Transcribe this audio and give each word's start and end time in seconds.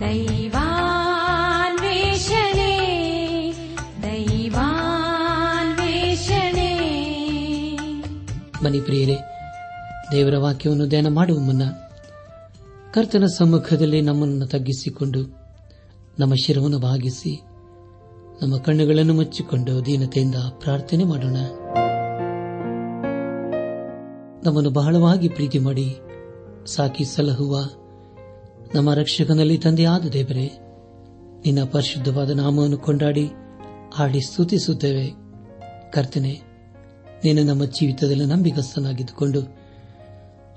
ದೈವಾನ್ವೇಷಣೆ 0.00 0.70
ದೈವಾನ್ವೇಷಣೆ. 4.02 5.08
ಮನಿ 8.64 8.80
ಪ್ರಿಯರೇ 8.80 9.16
ದೇವರ 10.12 10.34
ವಾಕ್ಯವನ್ನು 10.38 10.88
ಧ್ಯಾನ 10.88 11.06
ಮಾಡುವ 11.08 11.38
ಮುನ್ನ 11.38 11.64
ಕರ್ತನ 12.92 13.24
ಸಮ್ಮುಖದಲ್ಲಿ 13.38 14.00
ನಮ್ಮನ್ನು 14.00 14.46
ತಗ್ಗಿಸಿಕೊಂಡು 14.46 15.43
ನಮ್ಮ 16.18 16.34
ಶಿರವನ್ನು 16.34 16.78
ಭಾಗಿಸಿ 16.78 17.42
ನಮ್ಮ 18.42 18.58
ಕಣ್ಣುಗಳನ್ನು 18.58 19.14
ಮುಚ್ಚಿಕೊಂಡು 19.14 19.86
ದೀನತೆಯಿಂದ 19.86 20.34
ಪ್ರಾರ್ಥನೆ 20.34 21.04
ಮಾಡೋಣ. 21.04 21.36
ನಮ್ಮನ್ನು 24.44 24.70
ಬಹಳವಾಗಿ 24.70 25.28
ಪ್ರೀತಿ 25.28 25.58
ಮಾಡಿ, 25.58 25.96
ಸಾಕಿ 26.66 27.04
ಸಲಹುವ 27.04 27.58
ನಮ್ಮ 28.74 28.94
ರಕ್ಷಕನಲ್ಲಿ 28.94 29.58
ತಂದೆಯಾದ 29.58 30.04
ದೇವರೇ, 30.04 30.52
ನಿನ್ನ 31.44 31.64
ಪರಿಶುದ್ಧವಾದ 31.64 32.30
ನಾಮವನ್ನು 32.30 32.78
ಕೊಂಡಾಡಿ 32.78 33.30
ಹಾಡಿ 33.94 34.20
ಸ್ತುತಿಸುತ್ತೇವೆ. 34.20 35.10
ಕರ್ತನೆ, 35.92 36.40
ನೀನು 37.24 37.42
ನಮ್ಮ 37.42 37.64
ಜೀವಿತದಲ್ಲಿ 37.64 38.24
ನಂಬಿಗಸ್ತನಾಗಿದ್ದುಕೊಂಡು 38.24 39.40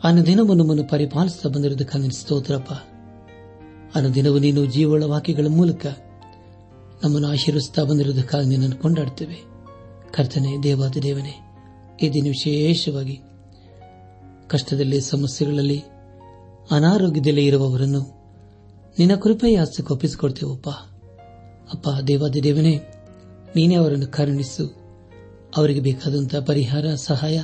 ಅನ್ನ 0.04 0.42
ನಮ್ಮನ್ನು 0.58 0.84
ಪರಿಪಾಲಿಸುತ್ತಾ 0.84 1.50
ಬಂದಿರುವುದಕ್ಕೆ 1.50 2.10
ಸ್ತೋತ್ರಪ್ಪ. 2.10 2.72
ಅನುದಿನವೂ 3.96 4.40
ನೀನು 4.40 4.66
ಜೀವಳ 4.66 5.04
ವಾಕ್ಯಗಳ 5.04 5.46
ಮೂಲಕ 5.48 5.85
ನಮ್ಮನ್ನು 7.04 7.27
ಆಶೀರ್ವಿಸುತ್ತಾ 7.27 7.84
ಬಂದಿರುವುದಕ್ಕಾಗಿ 7.84 8.48
ನಿನ್ನನ್ನು 8.48 8.76
ಕೊಂಡಾಡ್ತೇವೆ 8.76 9.57
ಕರ್ತನೆ, 10.12 10.63
ದೇವಾದ 10.63 10.98
ದೇವನೇ, 11.02 11.34
ಈ 12.02 12.10
ದಿನ 12.10 12.27
ವಿಶೇಷವಾಗಿ 12.27 13.20
ಕಷ್ಟದಲ್ಲಿ, 14.48 15.02
ಸಮಸ್ಯೆಗಳಲ್ಲಿ, 15.02 15.84
ಅನಾರೋಗ್ಯದಲ್ಲಿ 16.71 17.46
ಇರುವವರನ್ನು 17.46 17.99
ನಿನ್ನ 18.99 19.15
ಕೃಪೆಯ 19.15 19.58
ಹಸ್ತಕ್ಕೆ 19.58 19.93
ಒಪ್ಪಿಸಿಕೊಡ್ತೇವಪ್ಪ 19.93 20.70
ಅಪ್ಪ. 21.74 21.90
ದೇವಾದಿ 22.08 22.43
ದೇವನೇ, 22.43 22.80
ನೀನೇ 23.55 23.76
ಅವರನ್ನು 23.76 24.08
ಕರುಣಿಸು. 24.08 24.65
ಅವರಿಗೆ 25.58 25.80
ಬೇಕಾದಂತಹ 25.80 26.40
ಪರಿಹಾರ, 26.40 26.85
ಸಹಾಯ 26.96 27.43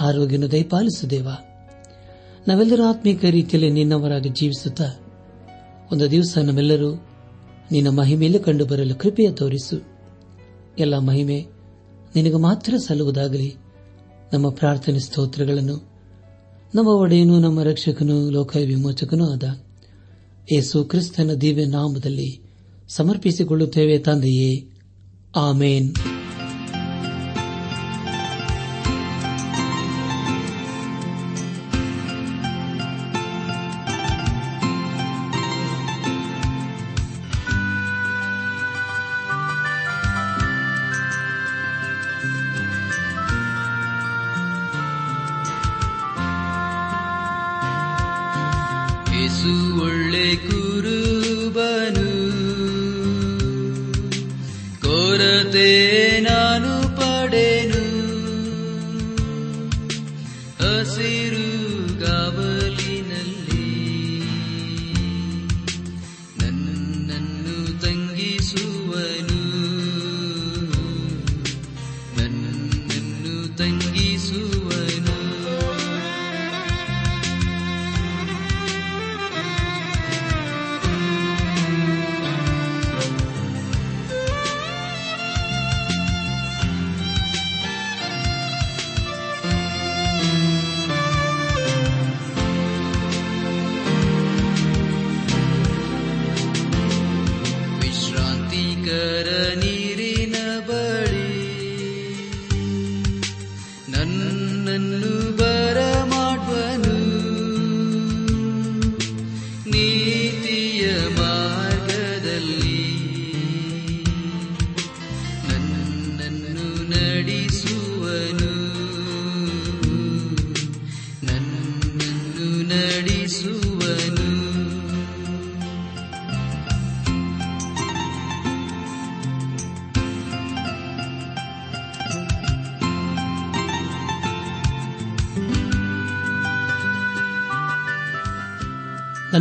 ಆರೋಗ್ಯನ 0.00 0.46
ದಯಪಾಲಿಸು 0.46 1.10
ದೇವ. 1.10 1.28
ನಾವೆಲ್ಲರೂ 2.48 2.84
ಆತ್ಮೀಕ 2.84 3.24
ರೀತಿಯಲ್ಲಿ 3.24 3.70
ನಿನ್ನವರಾಗಿ 3.70 4.28
ಜೀವಿಸುತ್ತಾ 4.28 4.84
ಒಂದು 5.92 6.10
ದಿವಸ 6.10 6.38
ನಮ್ಮೆಲ್ಲರೂ 6.38 6.94
ನಿನ್ನ 7.72 7.88
ಮಹಿಮೆಯಲ್ಲಿ 7.88 8.38
ಕಂಡು 8.38 8.66
ಬರಲು 8.66 8.94
ಕೃಪೆಯ 8.94 9.30
ತೋರಿಸು. 9.30 9.82
ಎಲ್ಲ 10.78 10.98
ಮಹಿಮೆ 10.98 11.46
ನಿನಗೆ 12.16 12.36
ಮಾತ್ರ 12.36 12.74
ಸಲ್ಲುವುದಾಗಲಿ. 12.76 13.54
ನಮ್ಮ 14.32 14.50
ಪ್ರಾರ್ಥನೆ 14.50 14.98
ಸ್ತೋತ್ರಗಳನ್ನು 14.98 15.96
ನಮ್ಮ 16.74 16.88
ಒಡೆಯನು, 16.88 17.40
ನಮ್ಮ 17.40 17.62
ರಕ್ಷಕನು 17.62 18.30
ಲೋಕ 18.30 18.56
ವಿಮೋಚಕನೂ 18.56 19.32
ಆದ 19.32 19.42
ಏಸು 20.52 20.84
ಕ್ರಿಸ್ತನ 20.84 21.30
ದಿವ್ಯ 21.34 21.64
ನಾಮದಲ್ಲಿ 21.64 22.40
ಸಮರ್ಪಿಸಿಕೊಳ್ಳುತ್ತೇವೆ 22.88 23.98
ತಂದೆಯೇ. 23.98 24.68
ಆಮೇನ್. 25.36 25.94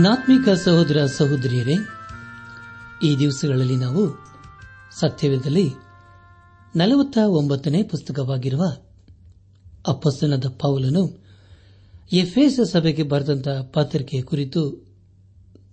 ನನ್ನಾತ್ಮಿಕ 0.06 0.50
ಸಹೋದರ 0.50 1.06
ಸಹೋದರಿಯರೇ, 1.06 1.76
ಈ 3.04 3.16
ದಿವಸಗಳಲ್ಲಿ 3.16 3.76
ನಾವು 3.76 4.18
ಸತ್ಯವೇದದಲ್ಲಿ 5.00 5.70
ನಲವತ್ತ 6.76 7.18
ಒಂಬತ್ತನೇ 7.26 7.84
ಪುಸ್ತಕವಾಗಿರುವ 7.84 8.64
ಅಪ್ಪಸ್ತನದ 9.88 10.46
ಪೌಲನು 10.60 11.24
ಎಫ್ಎಸ್ 12.14 12.66
ಸಭೆಗೆ 12.66 13.04
ಬರೆದಂತಹ 13.04 13.62
ಪತ್ರಿಕೆ 13.62 14.22
ಕುರಿತು 14.22 14.88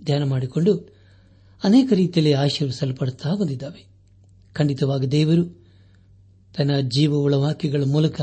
ಧ್ಯಾನ 0.04 0.22
ಮಾಡಿಕೊಂಡು 0.22 0.97
ಅನೇಕ 1.64 1.93
ರೀತಿಯಲ್ಲಿ 1.93 2.32
ಆಶೀರ್ವಿಸಲ್ಪಡುತ್ತಾ 2.32 3.34
ಬಂದಿದ್ದಾವೆ. 3.34 3.87
ಖಂಡಿತವಾಗಿ 4.53 5.09
ದೇವರು 5.09 5.44
ತನ್ನ 6.56 6.70
ಜೀವವುಳ 6.81 7.34
ವಾಕ್ಯಗಳ 7.34 7.82
ಮೂಲಕ 7.87 8.20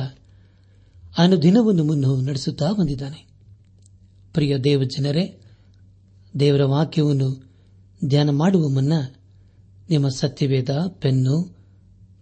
ಅನುದಿನವನ್ನು 1.18 1.84
ಮುನ್ನು 1.84 2.22
ನಡೆಸುತ್ತಾ 2.22 2.72
ಬಂದಿದ್ದಾನೆ. 2.72 3.28
ಪ್ರಿಯ 4.34 4.58
ದೇವಜನರೇ 4.58 5.42
ದೇವರ 6.40 6.64
ವಾಕ್ಯವನ್ನು 6.64 7.50
ಧ್ಯಾನ 8.06 8.30
ಮಾಡುವ 8.30 8.70
ಮುನ್ನ 8.70 8.94
ನಿಮ್ಮ 9.90 10.08
ಸತ್ಯವೇದ, 10.10 10.70
ಪೆನ್ನು, 10.90 11.58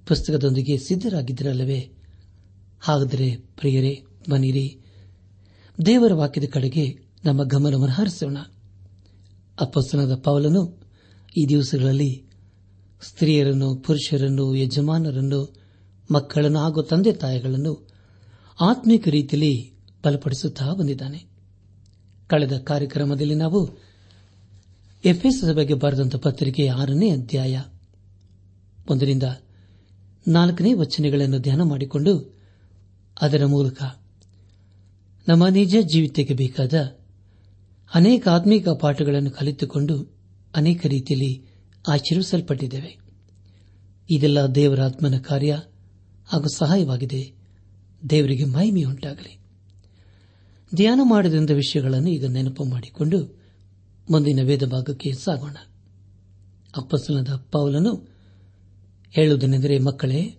ಪುಸ್ತಕದೊಂದಿಗೆ 0.07 0.77
ಸಿದ್ಧರಾಗಿದ್ದರಲ್ಲವೇ? 0.77 1.91
ಹಾಗಾದರೆ 2.79 3.35
ಪ್ರಿಯರೇ 3.35 4.03
ಬನ್ನಿರಿ 4.29 4.79
ದೇವರ 5.85 6.13
ವಾಕ್ಯದ 6.13 6.43
ಕಡೆಗೆ 6.51 6.99
ನಮ್ಮ 7.25 7.43
ಗಮನವನ್ನು 7.43 7.95
ಹರಿಸೋಣ. 7.95 8.37
ಅಪ್ಪಸ್ತನದ 9.61 10.15
ಪೌಲನು 10.15 10.81
ಈ 11.37 11.45
ದಿವಸಗಳಲ್ಲಿ 11.45 12.25
ಸ್ತ್ರೀಯರನ್ನು, 13.01 13.75
ಪುರುಷರನ್ನು, 13.75 14.55
ಯಜಮಾನರನ್ನು, 14.55 15.55
ಮಕ್ಕಳನ್ನು 16.11 16.59
ಹಾಗೂ 16.59 16.81
ತಂದೆ 16.81 17.11
ತಾಯಿಗಳನ್ನು 17.13 17.87
ಆತ್ಮಿಕ 18.61 19.07
ರೀತಿಯಲ್ಲಿ 19.07 19.73
ಬಲಪಡಿಸುತ್ತಾ 20.05 20.73
ಬಂದಿದ್ದಾನೆ. 20.73 21.25
ಕಳೆದ 22.27 22.57
ಕಾರ್ಯಕ್ರಮದಲ್ಲಿ 22.57 23.35
ನಾವು 23.35 23.86
ಎಫ್ಎಸ್ 25.07 25.55
ಬಗ್ಗೆ 25.55 25.73
ಬರೆದಂತ 25.73 26.15
ಪತ್ರಿಕೆ 26.15 26.67
ಆರನೇ 26.67 27.09
ಅಧ್ಯಾಯ. 27.09 27.61
ಒಂದರಿಂದ 28.89 29.23
ನಾಲ್ಕನೇ 30.27 30.73
ವಚನಗಳನ್ನು 30.73 31.39
ಧ್ಯಾನ 31.39 31.61
ಮಾಡಿಕೊಂಡು 31.61 32.39
ಅದರ 33.21 33.45
ಮೂಲಕ 33.45 33.83
ನಮ್ಮ 35.27 35.47
ನಿಜ 35.47 35.75
ಜೀವಿತಕ್ಕೆ 35.81 36.33
ಬೇಕಾದ 36.33 36.73
ಅನೇಕ 37.93 38.27
ಆತ್ಮೀಕ 38.27 38.69
ಪಾಠಗಳನ್ನು 38.69 39.31
ಕಲಿತುಕೊಂಡು 39.31 40.17
ಅನೇಕ 40.55 40.85
ರೀತಿಯಲ್ಲಿ 40.85 41.45
ಆಚರಿಸಲ್ಪಟ್ಟಿದ್ದೇವೆ 41.87 42.97
ಇದೆಲ್ಲ 44.09 44.45
ದೇವರ 44.45 44.81
ಆತ್ಮನ 44.81 45.17
ಕಾರ್ಯ 45.17 45.61
ಹಾಗೂ 46.25 46.47
ಸಹಾಯವಾಗಿದೆ. 46.55 47.33
ದೇವರಿಗೆ 48.09 48.45
ಮಹಿಮೆಯುಂಟಾಗಲಿ. 48.45 49.39
ಧ್ಯಾನ 50.75 50.99
ಮಾಡಿದಂಥ 51.03 51.51
ವಿಷಯಗಳನ್ನು 51.51 52.09
ಈಗ 52.09 52.25
ನೆನಪು 52.25 52.63
ಮಾಡಿಕೊಂಡು 52.63 53.36
ಮುಂದಿನ 54.11 54.39
ವೇದ 54.43 54.63
ಭಾಗಕ್ಕೆ 54.63 55.13
ಸಾಗೋಣ. 55.13 55.55
ಅಪ್ಪಸಲದ 56.77 57.35
ಪೌಲನು 57.51 58.07
ಹೇಳುವುದೇನೆಂದರೆ, 59.11 59.79
ಮಕ್ಕಳೇ, 59.79 60.35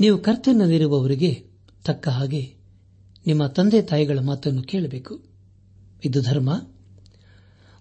ನೀವು 0.00 0.18
ಕರ್ತನಲ್ಲಿರುವವರಿಗೆ 0.18 1.46
ತಕ್ಕ 1.84 2.08
ಹಾಗೆ 2.08 2.54
ನಿಮ್ಮ 3.26 3.46
ತಂದೆ 3.46 3.82
ತಾಯಿಗಳ 3.82 4.18
ಮಾತನ್ನು 4.18 4.62
ಕೇಳಬೇಕು. 4.62 5.22
ಇದು 6.04 6.22
ಧರ್ಮ. 6.22 6.48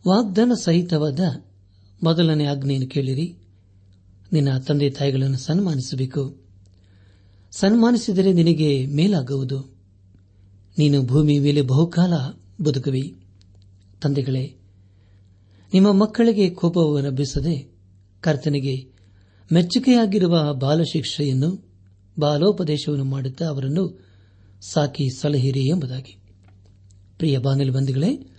ವಾಗ್ದಾನ 0.07 0.51
ಸಹಿತವಾದ 0.62 1.19
ಮೊದಲನೇ 2.03 2.45
ಆಜ್ಞೆಯನ್ನು 2.45 2.89
ಕೇಳಿರಿ. 2.89 3.38
ನಿನ್ನ 4.33 4.57
ತಂದೆ 4.57 4.89
ತಾಯಿಗಳನ್ನು 4.89 5.38
ಸನ್ಮಾನಿಸಬೇಕು. 5.38 6.38
ಸನ್ಮಾನಿಸಿದರೆ 7.51 8.33
ನಿನಗೆ 8.33 8.85
ಮೇಲಾಗುವುದು. 8.85 9.59
ನೀನು 10.77 11.03
ಭೂಮಿ 11.03 11.39
ಮೇಲೆ 11.39 11.62
ಬಹುಕಾಲ 11.62 12.13
ಬದುಕುವಿ. 12.63 13.25
ತಂದೆಗಳೇ, 14.05 14.55
ನಿಮ್ಮ 15.73 15.91
ಮಕ್ಕಳಿಗೆ 15.91 16.49
ಕೋಪವು 16.49 16.99
ರಬ್ಬಿಸದೆ 16.99 17.75
ಕರ್ತನಿಗೆ 18.21 18.93
ಮೆಚ್ಚುಗೆಯಾಗಿರುವ 19.53 20.53
ಬಾಲಶಿಕ್ಷೆಯನ್ನು, 20.53 21.69
ಬಾಲೋಪದೇಶವನ್ನು 22.19 23.05
ಮಾಡುತ್ತಾ 23.05 23.45
ಅವರನ್ನು 23.45 24.05
ಸಾಕಿ 24.61 25.21
ಸಲಹಿರಿ 25.21 25.59
ಎಂಬುದಾಗಿ. 25.59 26.17
ಪ್ರಿಯ 27.17 27.37
ಬಾನಲಿ 27.37 27.69
ಬಂಧುಗಳೇ, 27.69 28.29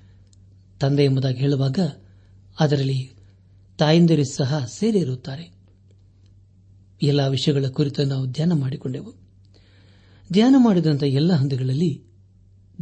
ತಂದೆ 0.81 1.05
ಎಂಬುದಾಗಿ 1.05 1.39
ಹೇಳುವಾಗ 1.39 1.79
ಅದರಲ್ಲಿ 2.61 3.17
ತಾಯಂದಿರು 3.79 4.25
ಸಹ 4.25 4.65
ಸೇರಿರುತ್ತಾರೆ. 4.65 5.51
ಎಲ್ಲ 7.03 7.27
ವಿಷಯಗಳ 7.27 7.65
ಕುರಿತು 7.69 8.05
ನಾವು 8.05 8.27
ಧ್ಯಾನ 8.27 8.53
ಮಾಡಿಕೊಂಡೆವು. 8.53 9.15
ಧ್ಯಾನ 10.33 10.55
ಮಾಡಿದಂಥ 10.59 11.03
ಎಲ್ಲ 11.03 11.33
ಹಂತಗಳಲ್ಲಿ 11.33 12.03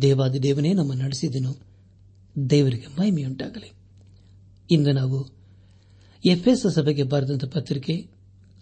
ದೇವಾದಿ 0.03 0.43
ದೇವನೇ 0.43 0.73
ನಮ್ಮ 0.73 0.93
ನಡೆಸಿದನು. 0.93 1.74
ದೇವರಿಗೆ 2.51 3.01
ಮಹಿಮೆಯುಂಟಾಗಲಿ 3.01 3.71
ಇಂದು 4.71 4.93
ನಾವು 4.93 5.19
ಎಫ್ಎಸ್ 6.27 6.75
ಸಭೆಗೆ 6.75 7.03
ಬರೆದಂಥ 7.03 7.45
ಪತ್ರಿಕೆ 7.45 8.11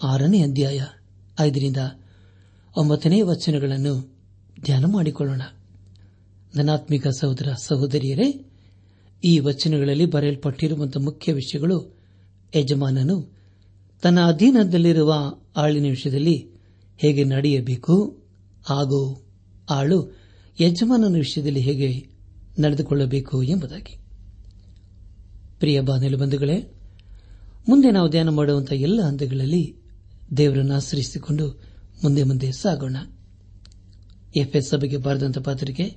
ಆರನೇ 0.04 0.42
ಅಧ್ಯಾಯ 0.42 0.80
ಐದರಿಂದ 1.40 1.76
ಒಂಬತ್ತನೇ 2.76 3.20
ವಚನಗಳನ್ನು 3.22 4.12
ಧ್ಯಾನ 4.64 4.84
ಮಾಡಿಕೊಳ್ಳೋಣ. 4.84 5.42
ಧನಾತ್ಮಿಕ 6.56 7.06
ಸಹೋದರ 7.08 7.48
ಸಹೋದರಿಯರೇ, 7.62 8.44
ಈ 9.24 9.38
ವಚನಗಳಲ್ಲಿ 9.38 10.06
ಬರೆಯಲ್ಪಟ್ಟಿರುವಂತಹ 10.06 11.00
ಮುಖ್ಯ 11.00 11.32
ವಿಷಯಗಳು 11.32 11.98
ಯಜಮಾನನು 12.56 13.32
ತನ್ನ 14.02 14.19
ಅಧೀನದಲ್ಲಿರುವ 14.26 15.12
ಆಳಿನ 15.56 15.84
ವಿಷಯದಲ್ಲಿ 15.84 16.36
ಹೇಗೆ 17.00 17.24
ನಡೆಯಬೇಕು, 17.24 18.19
ಹಾಗೂ 18.64 19.26
ಆಳು 19.70 20.16
ಯಜಮಾನನ 20.60 21.14
ವಿಷಯದಲ್ಲಿ 21.14 21.60
ಹೇಗೆ 21.60 22.12
ನಡೆದುಕೊಳ್ಳಬೇಕು 22.58 23.43
ಎಂಬುದಾಗಿ. 23.43 23.99
ಪ್ರಿಯ 25.58 25.81
ಬಾನೆಲು 25.81 26.19
ಬಂಧುಗಳೇ, 26.19 26.75
ಮುಂದೆ 27.69 27.90
ನಾವು 27.90 28.10
ಧ್ಯಾನ 28.10 28.28
ಮಾಡುವಂತಹ 28.28 28.75
ಎಲ್ಲ 28.75 29.02
ಹಂತಗಳಲ್ಲಿ 29.02 29.76
ದೇವರನ್ನು 30.37 30.75
ಆಶ್ರಯಿಸಿಕೊಂಡು 30.75 31.62
ಮುಂದೆ 32.02 32.22
ಮುಂದೆ 32.22 32.52
ಸಾಗೋಣ. 32.52 32.96
ಎಫ್ಎಸ್ 34.37 34.69
ಸಭೆಗೆ 34.69 34.96
ಬರೆದಂಥ 34.96 35.38
ಪಾತ್ರಿಕೆ 35.38 35.96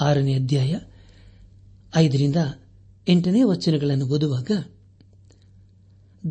ಆರನೇ 0.00 0.34
ಅಧ್ಯಾಯ 0.34 0.78
ಐದರಿಂದ 1.96 2.36
ಎಂಟನೇ 3.08 3.42
ವಚನಗಳನ್ನು 3.42 4.06
ಓದುವಾಗ 4.06 4.50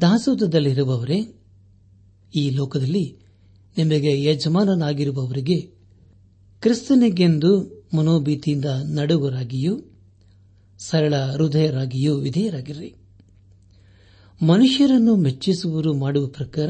ದಾಸೋದದಲ್ಲಿರುವವರೇ 0.01 1.33
ಈ 2.35 2.49
ಲೋಕದಲ್ಲಿ 2.49 3.17
ನಿಮಗೆ 3.77 4.23
ಯಜಮಾನನಾಗಿರುವವರಿಗೆ 4.23 5.61
ಕ್ರಿಸ್ತನಿಗೆಂದು 6.61 7.76
ಮನೋಭೀತಿಯಿಂದ 7.95 8.65
ನಡುವರಾಗಿಯೂ 8.83 9.81
ಸರಳ 10.79 11.15
ಹೃದಯರಾಗಿಯೂ 11.15 12.15
ವಿಧೇಯರಾಗಿರ್ರಿ. 12.15 12.95
ಮನುಷ್ಯರನ್ನು 14.41 15.15
ಮೆಚ್ಚಿಸುವರು 15.15 15.93
ಮಾಡುವ 15.93 16.27
ಪ್ರಕಾರ 16.27 16.69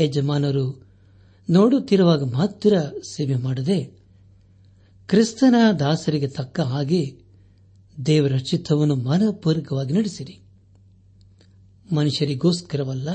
ಯಜಮಾನರು 0.00 0.86
ನೋಡುತ್ತಿರುವಾಗ 1.50 2.24
ಮಾತ್ರ 2.24 2.76
ಸೇವೆ 3.08 3.34
ಮಾಡದೆ, 3.34 3.84
ಕ್ರಿಸ್ತನ 5.08 5.54
ದಾಸರಿಗೆ 5.78 6.28
ತಕ್ಕ 6.28 6.60
ಹಾಗೆ 6.60 7.16
ದೇವರ 8.06 8.36
ಚಿತ್ತವನ್ನು 8.36 8.94
ಮನಪೂರ್ವಕವಾಗಿ 8.94 9.94
ನಡೆಸಿರಿ. 9.94 10.38
ಮನುಷ್ಯರಿಗೋಸ್ಕರವಲ್ಲ, 11.92 13.08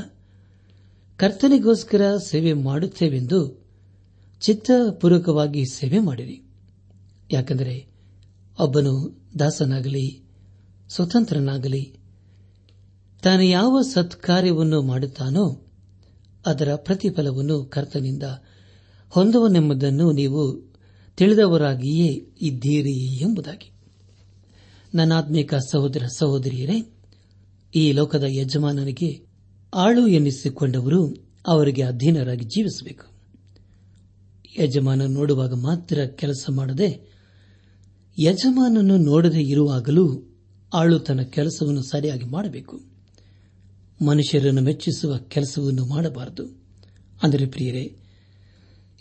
ಕರ್ತನಿಗೋಸ್ಕರ 1.18 2.18
ಸೇವೆ 2.18 2.54
ಮಾಡುತ್ತೇವೆಂದು 2.54 3.66
ಚಿತ್ತಪೂರ್ವಕವಾಗಿ 4.42 5.66
ಸೇವೆ 5.66 6.00
ಮಾಡಿರಿ. 6.00 6.49
ಯಾಕೆಂದರೆ 7.32 7.88
ಒಬ್ಬನು 8.60 9.22
ದಾಸನಾಗಲಿ, 9.40 10.24
ಸ್ವತಂತ್ರನಾಗಲಿ, 10.90 11.94
ತಾನು 13.24 13.44
ಯಾವ 13.44 13.82
ಸತ್ಕಾರ್ಯವನ್ನು 13.82 14.82
ಮಾಡುತ್ತಾನೋ 14.82 15.66
ಅದರ 16.46 16.76
ಪ್ರತಿಫಲವನ್ನು 16.76 17.66
ಕರ್ತನಿಂದ 17.66 18.24
ಹೊಂದುವನೆಂಬುದನ್ನು 19.10 20.12
ನೀವು 20.12 20.70
ತಿಳಿದವರಾಗಿಯೇ 21.16 22.30
ಇದ್ದೀರಿ 22.42 23.16
ಎಂಬುದಾಗಿ. 23.16 23.72
ನನ್ನಾತ್ಮೀಕ 24.96 25.54
ಸಹೋದರ 25.56 26.04
ಸಹೋದರಿಯರೇ, 26.18 26.94
ಈ 27.76 27.92
ಲೋಕದ 27.92 28.24
ಯಜಮಾನನಿಗೆ 28.28 29.26
ಆಳು 29.74 30.08
ಎನ್ನಿಸಿಕೊಂಡವರು 30.08 31.16
ಅವರಿಗೆ 31.48 31.82
ಅಧೀನರಾಗಿ 31.82 32.46
ಜೀವಿಸಬೇಕು. 32.46 33.20
ಯಜಮಾನ 34.64 35.02
ನೋಡುವಾಗ 35.02 35.54
ಮಾತ್ರ 35.54 36.06
ಕೆಲಸ 36.06 36.46
ಮಾಡದೆ 36.52 37.09
ಯಜಮಾನನ್ನು 38.22 38.98
ನೋಡದೇ 38.98 39.42
ಇರುವಾಗಲೂ 39.42 40.24
ಆಳು 40.74 41.00
ತನ್ನ 41.00 41.22
ಕೆಲಸವನ್ನು 41.22 41.84
ಸರಿಯಾಗಿ 41.84 42.26
ಮಾಡಬೇಕು. 42.26 42.82
ಮನುಷ್ಯರನ್ನು 44.06 44.62
ಮೆಚ್ಚಿಸುವ 44.62 45.18
ಕೆಲಸವನ್ನು 45.18 45.86
ಮಾಡಬಾರದು. 45.86 46.58
ಅಂದರೆ 47.24 47.46
ಪ್ರಿಯರೇ, 47.46 47.96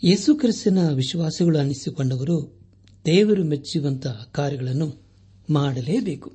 ಯೇಸು 0.04 0.34
ಕ್ರಿಸ್ತನ 0.34 0.92
ವಿಶ್ವಾಸಿಗಳು 0.94 1.58
ಅನ್ನಿಸಿಕೊಂಡವರು 1.58 2.58
ದೇವರು 3.06 3.44
ಮೆಚ್ಚುವಂತಹ 3.44 4.28
ಕಾರ್ಯಗಳನ್ನು 4.32 5.02
ಮಾಡಲೇಬೇಕು. 5.50 6.32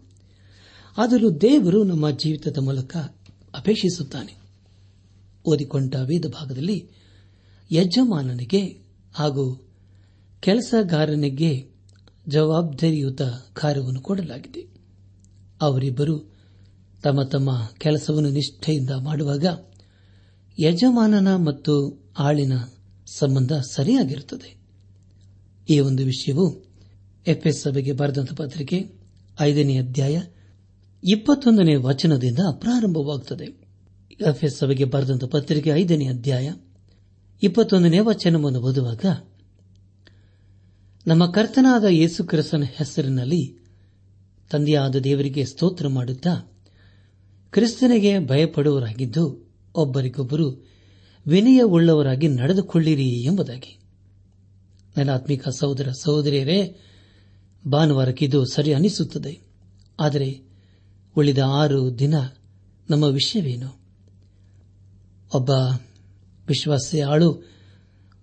ಆದರೂ 0.98 1.30
ದೇವರು 1.30 1.84
ನಮ್ಮ 1.84 2.12
ಜೀವಿತದ 2.12 2.58
ಮೂಲಕ 2.58 2.98
ಅಪೇಕ್ಷಿಸುತ್ತಾನೆ. 3.56 4.36
ಓದಿಕೊಂಡ 5.46 5.96
ವೇದ 5.96 6.26
ಭಾಗದಲ್ಲಿ 6.26 6.90
ಯಜಮಾನನಿಗೆ 7.72 8.78
ಹಾಗೂ 9.14 9.68
ಕೆಲಸಗಾರನಿಗೆ 10.40 11.73
ಜವಾಬ್ದಾರಿಯುತ 12.28 13.22
ಕಾರ್ಯವನ್ನು 13.54 14.02
ಕೊಡಲಾಗಿದೆ. 14.02 14.68
ಅವರಿಬ್ಬರು 15.62 16.34
ತಮ್ಮ 17.04 17.24
ತಮ್ಮ 17.24 17.70
ಕೆಲಸವನ್ನು 17.78 18.30
ನಿಷ್ಠೆಯಿಂದ 18.30 18.90
ಮಾಡುವಾಗ 18.90 19.46
ಯಜಮಾನನ 20.60 21.36
ಮತ್ತು 21.36 22.04
ಆಳಿನ 22.20 22.54
ಸಂಬಂಧ 23.08 23.54
ಸರಿಯಾಗಿರುತ್ತದೆ. 23.54 24.56
ಈ 25.70 25.80
ಒಂದು 25.80 26.04
ವಿಷಯವು 26.04 26.64
ಎಫ್ಎಸ್ 27.28 27.62
ಸಭೆಗೆ 27.62 27.92
ಬರೆದಂತ 27.92 28.34
ಪತ್ರಿಕೆ 28.34 28.92
ಐದನೇ 29.42 29.78
ಅಧ್ಯಾಯ 29.78 30.22
ಇಪ್ಪತ್ತೊಂದನೇ 31.04 31.76
ವಚನದಿಂದ 31.76 32.40
ಪ್ರಾರಂಭವಾಗುತ್ತದೆ. 32.52 33.64
ಎಫ್ಎಸ್ 34.30 34.58
ಸಭೆಗೆ 34.58 34.84
ಬರೆದಂತ 34.84 35.24
ಪತ್ರಿಕೆ 35.24 35.70
ಐದನೇ 35.70 36.08
ಅಧ್ಯಾಯ 36.08 36.54
ಇಪ್ಪತ್ತೊಂದನೇ 37.44 38.00
ವಚನವನ್ನು 38.00 38.62
ಓದುವಾಗ 38.62 39.06
ನಮ್ಮ 41.08 41.26
ಕರ್ತನಾದ 41.26 41.84
ಯೇಸು 41.84 42.24
ಕ್ರಿಸ್ತನ 42.24 42.64
ಹೆಸರಿನಲ್ಲಿ 42.64 43.58
ತಂದೆಯಾದ 44.52 44.96
ದೇವರಿಗೆ 44.96 45.46
ಸ್ತೋತ್ರ 45.46 45.88
ಮಾಡುತ್ತಾ 45.88 46.52
ಕ್ರಿಸ್ತನಿಗೆ 47.50 48.28
ಭಯಪಡುವರಾಗಿದ್ದು 48.28 49.52
ಒಬ್ಬರಿಗೊಬ್ಬರು 49.76 50.68
ವಿನಯವುಳ್ಳವರಾಗಿ 51.28 52.28
ನಡೆದುಕೊಳ್ಳಿರಿ 52.28 53.10
ಎಂಬುದಾಗಿ. 53.10 53.80
ನನ್ನ 54.98 55.12
ಆತ್ಮಿಕ 55.12 55.50
ಸಹೋದರ 55.50 55.92
ಸಹೋದರಿಯರೇ 55.92 56.80
ಭಾನುವಾರಕ್ಕಿದು 57.72 58.46
ಸರಿ 58.46 58.74
ಅನಿಸುತ್ತದೆ. 58.74 59.40
ಆದರೆ 60.00 60.42
ಉಳಿದ 61.18 61.38
ಆರು 61.38 62.00
ದಿನ 62.00 62.14
ನಮ್ಮ 62.90 63.04
ವಿಷಯವೇನು? 63.04 63.80
ಒಬ್ಬ 65.34 65.50
ವಿಶ್ವಾಸಿ 66.48 67.02
ಆಳು 67.02 67.53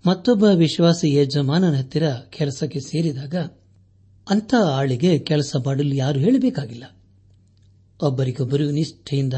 ಮತ್ತೊಬ್ಬ 0.06 0.44
ವಿಶ್ವಾಸಿ 0.44 1.14
ಯಜಮಾನನ 1.14 1.74
ಹತ್ತಿರ 1.74 2.10
ಕೆಲಸಕ್ಕೆ 2.12 2.80
ಸೇರಿದಾಗ 2.80 3.34
ಅಂಥ 4.30 4.54
ಆಳಿಗೆ 4.54 5.18
ಕೆಲಸ 5.18 5.56
ಮಾಡಲು 5.64 5.94
ಯಾರು 5.94 6.20
ಹೇಳಬೇಕಾಗಿಲ್ಲ. 6.20 6.84
ಒಬ್ಬರಿಗೊಬ್ಬರು 8.02 8.70
ನಿಷ್ಠೆಯಿಂದ 8.70 9.34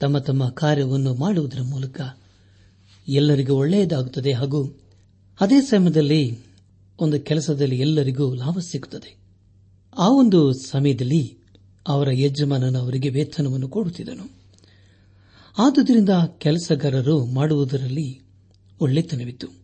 ತಮ್ಮ 0.00 0.18
ತಮ್ಮ 0.18 0.48
ಕಾರ್ಯವನ್ನು 0.48 1.14
ಮಾಡುವುದರ 1.14 1.62
ಮೂಲಕ 1.62 2.00
ಎಲ್ಲರಿಗೂ 3.08 3.54
ಒಳ್ಳೆಯದಾಗುತ್ತದೆ 3.54 4.32
ಹಾಗೂ 4.32 4.80
ಅದೇ 5.40 5.60
ಸಮಯದಲ್ಲಿ 5.60 6.38
ಒಂದು 7.00 7.20
ಕೆಲಸದಲ್ಲಿ 7.20 7.78
ಎಲ್ಲರಿಗೂ 7.78 8.34
ಲಾಭ 8.34 8.58
ಸಿಗುತ್ತದೆ. 8.58 9.16
ಆ 9.98 10.08
ಒಂದು 10.08 10.52
ಸಮಯದಲ್ಲಿ 10.52 11.38
ಅವರ 11.88 12.08
ಯಜಮಾನನ 12.12 12.78
ಅವರಿಗೆ 12.78 13.08
ವೇತನವನ್ನು 13.08 13.68
ಕೊಡುತ್ತಿದ್ದನು. 13.68 14.30
ಆದುದರಿಂದ 15.58 16.10
ಕೆಲಸಗಾರರು 16.38 17.24
ಮಾಡುವುದರಲ್ಲಿ 17.26 18.20
ಒಳ್ಳೆತನವಿತ್ತು. 18.80 19.59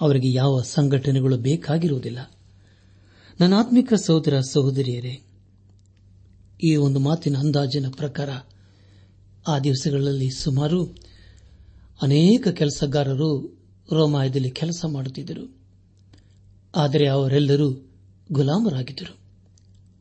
ಅವರಿಗೆ 0.00 0.32
ಯಾವ 0.32 0.60
ಸಂಘಟನೆಗಳು 0.62 1.36
ಬೇಕಾಗಿರುವುದಿಲ್ಲ. 1.36 2.30
ನನ್ನ 3.40 3.54
ಆತ್ಮಿಕ 3.54 3.92
ಸಹೋದರ 3.94 4.40
ಸಹೋದರಿಯರೇ, 4.40 5.22
ಈ 6.64 6.76
ಒಂದು 6.76 7.00
ಮಾತಿನ 7.00 7.36
ಅಂದಾಜಿನ 7.36 7.86
ಪ್ರಕಾರ 7.88 8.30
ಆ 9.48 9.58
ದಿವಸಗಳಲ್ಲಿ 9.58 10.30
ಸುಮಾರು 10.30 10.84
ಅನೇಕ 12.02 12.48
ಕೆಲಸಗಾರರು 12.48 13.58
ರೋಮಾಯದಲ್ಲಿ 13.92 14.50
ಕೆಲಸ 14.50 14.84
ಮಾಡುತ್ತಿದ್ದರು. 14.92 15.56
ಆದರೆ 16.76 17.06
ಅವರೆಲ್ಲರೂ 17.06 17.90
ಗುಲಾಮರಾಗಿದ್ದರು. 18.32 19.16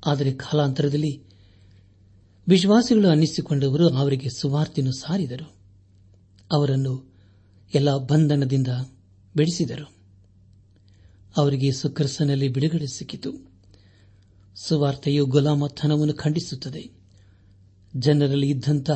ಆದರೆ 0.05 0.31
ಕಾಲಾಂತರದಲ್ಲಿ 0.31 1.23
ವಿಶ್ವಾಸಿಗಳು 2.47 3.09
ಅನ್ನಿಸಿಕೊಂಡವರು 3.09 3.89
ಅವರಿಗೆ 3.89 4.29
ಸುವಾರ್ತೆಯನ್ನು 4.29 4.93
ಸಾರಿದರು. 4.93 5.55
ಅವರನ್ನು 6.51 7.13
ಎಲ್ಲ 7.73 7.97
ಬಂಧನದಿಂದ 7.97 8.67
ಬಿಡಿಸಿದರು 9.35 9.95
ಅವರಿಗೆ 11.37 11.71
ಸುಕ್ರಸ್ಸನಲ್ಲಿ 11.71 12.47
ಬಿಡುಗಡೆ 12.47 12.87
ಸಿಕ್ಕಿತು. 12.87 13.51
ಸುವಾರ್ತೆಯು 14.55 15.25
ಗುಲಾಮತನವನ್ನು 15.25 16.13
ಖಂಡಿಸುತ್ತದೆ. 16.13 16.91
ಜನರಲ್ಲಿ 17.95 18.49
ಇದ್ದಂಥ 18.49 18.91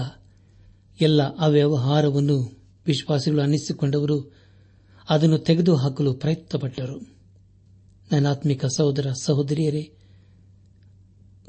ಎಲ್ಲ 1.01 1.38
ಅವ್ಯವಹಾರವನ್ನು 1.38 2.60
ವಿಶ್ವಾಸಿಗಳು 2.86 3.41
ಅನ್ನಿಸಿಕೊಂಡವರು 3.41 4.36
ಅದನ್ನು 5.10 5.38
ತೆಗೆದುಹಾಕಲು 5.38 6.13
ಪ್ರಯತ್ನಪಟ್ಟರು. 6.13 7.00
ನನಾತ್ಮಿಕ 8.12 8.65
ಸಹೋದರ 8.65 9.12
ಸಹೋದರಿಯರೇ, 9.22 9.91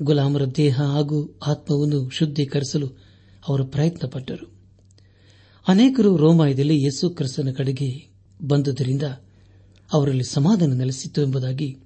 ಗುಲಾಮರ 0.03 0.45
ದೇಹ 0.45 0.83
ಹಾಗೂ 0.83 1.39
ಆತ್ಮವನ್ನು 1.47 2.11
ಶುದ್ಧೀಕರಿಸಲು 2.11 2.89
ಅವರು 3.49 3.65
ಪ್ರಯತ್ನಪಟ್ಟರು. 3.65 4.55
ಅನೇಕರು 5.69 6.17
ರೋಮಾಯದಲ್ಲಿ 6.17 6.83
ಯೇಸು 6.83 7.11
ಕ್ರಿಸ್ತನ 7.11 7.51
ಕಡೆಗೆ 7.51 8.10
ಬಂದುದರಿಂದ 8.43 9.03
ಅವರಲ್ಲಿ 9.93 10.25
ಸಮಾಧಾನ 10.25 10.73
ನೆಲೆಸಿತ್ತು 10.73 11.23
ಎಂಬುದಾಗಿ 11.23 11.77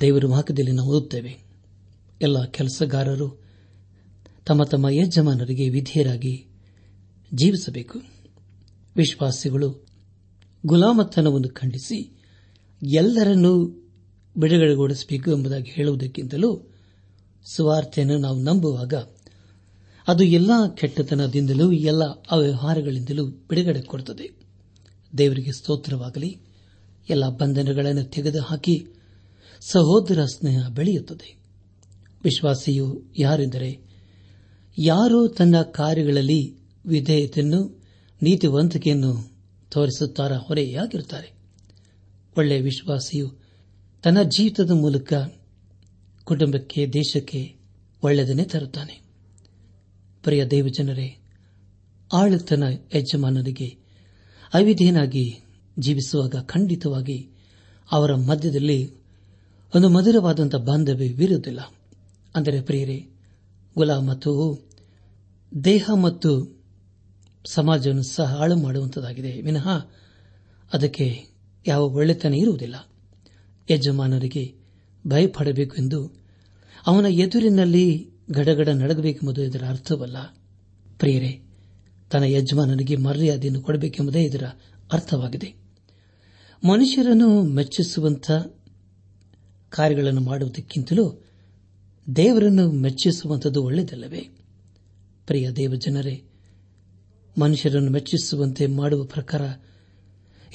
ದೇವರ 0.00 0.24
ವಾಕ್ಯದಲ್ಲಿ 0.26 0.72
ನಾವು 0.72 0.88
ಓದುತ್ತೇವೆ. 0.88 1.38
ಎಲ್ಲ 2.22 2.44
ಕೆಲಸಗಾರರು 2.44 3.42
ತಮ್ಮ 4.46 4.64
ತಮ್ಮ 4.64 4.88
ಯಜಮಾನರಿಗೆ 4.88 5.68
ವಿಧೇಯರಾಗಿ 5.68 6.46
ಜೀವಿಸಬೇಕು. 7.34 8.00
ವಿಶ್ವಾಸಿಗಳು 8.96 9.86
ಗುಲಾಮತನವನ್ನು 10.66 11.48
ಖಂಡಿಸಿ 11.48 12.16
ಎಲ್ಲರನ್ನೂ 12.96 13.64
ಬಿಡುಗಡೆಗೊಳಿಸಬೇಕು 14.36 15.32
ಎಂಬುದಾಗಿ 15.32 15.70
ಹೇಳುವುದಕ್ಕಿಂತಲೂ 15.70 16.72
ಸುವಾರ್ತೆಯನ್ನು 17.54 18.18
ನಾವು 18.18 18.42
ನಂಬುವಾಗ 18.42 18.94
ಅದು 20.08 20.24
ಎಲ್ಲಾ 20.24 20.68
ಕೆಟ್ಟತನದಿಂದಲೂ, 20.68 21.72
ಎಲ್ಲ 21.72 22.04
ಅವ್ಯವಹಾರಗಳಿಂದಲೂ 22.04 23.26
ಬಿಡುಗಡೆ 23.26 23.80
ಕೊಡುತ್ತದೆ. 23.80 24.41
ದೇವರಿಗೆ 25.18 25.52
ಸ್ತೋತ್ರವಾಗಲಿ. 25.52 26.40
ಎಲ್ಲ 27.08 27.28
ಬಂಧನಗಳನ್ನು 27.28 28.04
ತೆಗೆದುಹಾಕಿ 28.04 28.86
ಸಹೋದರ 29.60 30.24
ಸ್ನೇಹ 30.24 30.68
ಬೆಳೆಯುತ್ತದೆ. 30.68 31.36
ವಿಶ್ವಾಸಿಯು 32.24 33.02
ಯಾರೆಂದರೆ, 33.18 33.80
ಯಾರು 34.78 35.28
ತನ್ನ 35.28 35.62
ಕಾರ್ಯಗಳಲ್ಲಿ 35.62 36.56
ವಿಧೇಯತೆಯನ್ನು, 36.86 37.82
ನೀತಿವಂತಿಕೆಯನ್ನು 38.22 39.32
ತೋರಿಸುತ್ತಾರ 39.70 40.36
ಹೊರೆಯಾಗಿರುತ್ತಾರೆ. 40.36 41.32
ಒಳ್ಳೆಯ 42.36 42.60
ವಿಶ್ವಾಸಿಯು 42.60 43.32
ತನ್ನ 44.02 44.22
ಜೀವಿತದ 44.22 44.70
ಮೂಲಕ 44.70 45.12
ಕುಟುಂಬಕ್ಕೆ, 46.24 46.86
ದೇಶಕ್ಕೆ 46.86 47.56
ಒಳ್ಳೆಯದನ್ನೇ 48.02 48.44
ತರುತ್ತಾನೆ. 48.44 49.00
ಪ್ರಿಯ 50.22 50.46
ದೇವಜನರೇ, 50.46 51.18
ಆಳುತನ 52.12 52.62
ಯಜಮಾನನಿಗೆ 52.94 53.81
ಅವಿಧೇನಾಗಿ 54.54 55.40
ಜೀವಿಸುವಾಗ 55.78 56.34
ಖಂಡಿತವಾಗಿ 56.42 57.30
ಅವರ 57.92 58.14
ಮಧ್ಯದಲ್ಲಿ 58.14 58.94
ಒಂದು 59.76 59.88
ಮಧುರವಾದಂಥ 59.88 60.54
ಬಾಂಧವ್ಯವಿರುವುದಿಲ್ಲ 60.54 61.60
ಅಂದರೆ 62.34 62.60
ಪ್ರಿಯರೇ 62.60 63.08
ಮತ್ತು 63.98 64.62
ದೇಹ 65.64 65.90
ಮತ್ತು 65.94 66.62
ಸಮಾಜವನ್ನು 67.46 68.02
ಸಹ 68.02 68.36
ಹಾಳು 68.36 68.56
ಮಾಡುವಂತದಾಗಿದೆ 68.56 69.40
ವಿನಃ 69.40 69.68
ಅದಕ್ಕೆ 70.72 71.24
ಯಾವ 71.66 71.82
ಒಳ್ಳೆತನ 71.82 72.34
ಇರುವುದಿಲ್ಲ. 72.34 72.88
ಯಜಮಾನರಿಗೆ 73.70 74.54
ಭಯಪಡಬೇಕು 75.06 75.76
ಎಂದು 75.76 76.10
ಅವನ 76.86 77.06
ಎದುರಿನಲ್ಲಿ 77.06 78.10
ಗಡಗಡ 78.30 78.68
ನಡಗಬೇಕೆಂಬುದು 78.68 79.44
ಇದರ 79.44 79.64
ಅರ್ಥವಲ್ಲ. 79.68 80.16
ಪ್ರಿಯರೇ 80.98 81.51
ತನ್ನ 82.12 82.24
ಯಜಮಾನನಿಗೆ 82.24 82.96
ಮರ್ಯಾದೆಯನ್ನು 82.96 83.60
ಕೊಡಬೇಕೆಂಬುದೇ 83.60 84.22
ಇದರ 84.22 84.42
ಅರ್ಥವಾಗಿದೆ. 84.92 85.54
ಮನುಷ್ಯರನ್ನು 86.68 87.42
ಮೆಚ್ಚಿಸುವಂತ 87.42 88.30
ಕಾರ್ಯಗಳನ್ನು 89.70 90.20
ಮಾಡುವುದಕ್ಕಿಂತಲೂ 90.20 91.24
ದೇವರನ್ನು 92.16 92.70
ಮೆಚ್ಚಿಸುವಂಥದ್ದು 92.70 93.64
ಒಳ್ಳೆಯದಲ್ಲವೇ? 93.64 94.20
ಪ್ರಿಯ 95.26 95.50
ದೇವಜನರೇ, 95.50 96.22
ಮನುಷ್ಯರನ್ನು 97.40 97.90
ಮೆಚ್ಚಿಸುವಂತೆ 97.90 98.66
ಮಾಡುವ 98.66 99.04
ಪ್ರಕಾರ 99.04 99.42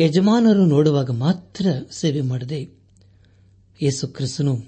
ಯಜಮಾನರು 0.01 0.65
ನೋಡುವಾಗ 0.65 1.11
ಮಾತ್ರ 1.11 1.67
ಸೇವೆ 1.91 2.21
ಮಾಡದೆ 2.21 2.69
ಯೇಸು 3.81 4.07
ಕ್ರಿಸ್ತನು 4.07 4.65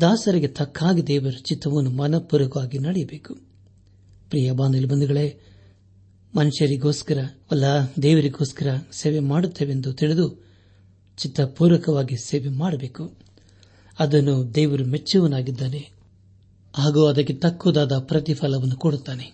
ದಾಸರಿಗೆ 0.00 0.48
ತಕ್ಕಾಗಿ 0.48 1.06
ದೇವರ 1.06 1.32
ಚಿತ್ತವನ್ನು 1.42 1.90
ಮನಪೂರ್ವಕವಾಗಿ 1.90 2.78
ನಡೆಯಬೇಕು. 2.78 3.34
ಪ್ರಿಯ 4.28 4.52
ಬಾಂಧವ್ಯ 4.52 4.84
ಬಂಧುಗಳೇ 4.84 5.40
ಮನುಷ್ಯರಿಗೋಸ್ಕರ, 6.36 7.18
ಅಲ್ಲ, 7.50 7.64
ದೇವರಿಗೋಸ್ಕರ 8.02 8.78
ಸೇವೆ 8.92 9.18
ಮಾಡುತ್ತೇವೆಂದು 9.20 9.92
ತಿಳಿದು 9.92 10.44
ಚಿತ್ತಪೂರ್ವಕವಾಗಿ 11.16 12.16
ಸೇವೆ 12.16 12.48
ಮಾಡಬೇಕು. 12.48 13.12
ಅದನ್ನು 13.98 14.54
ದೇವರು 14.54 14.84
ಮೆಚ್ಚುವನಾಗಿದ್ದಾನೆ 14.84 15.90
ಹಾಗೂ 16.74 17.06
ಅದಕ್ಕೆ 17.06 17.34
ತಕ್ಕುದಾದ 17.34 17.98
ಪ್ರತಿಫಲವನ್ನು 17.98 18.76
ಕೊಡುತ್ತಾನೆ. 18.76 19.32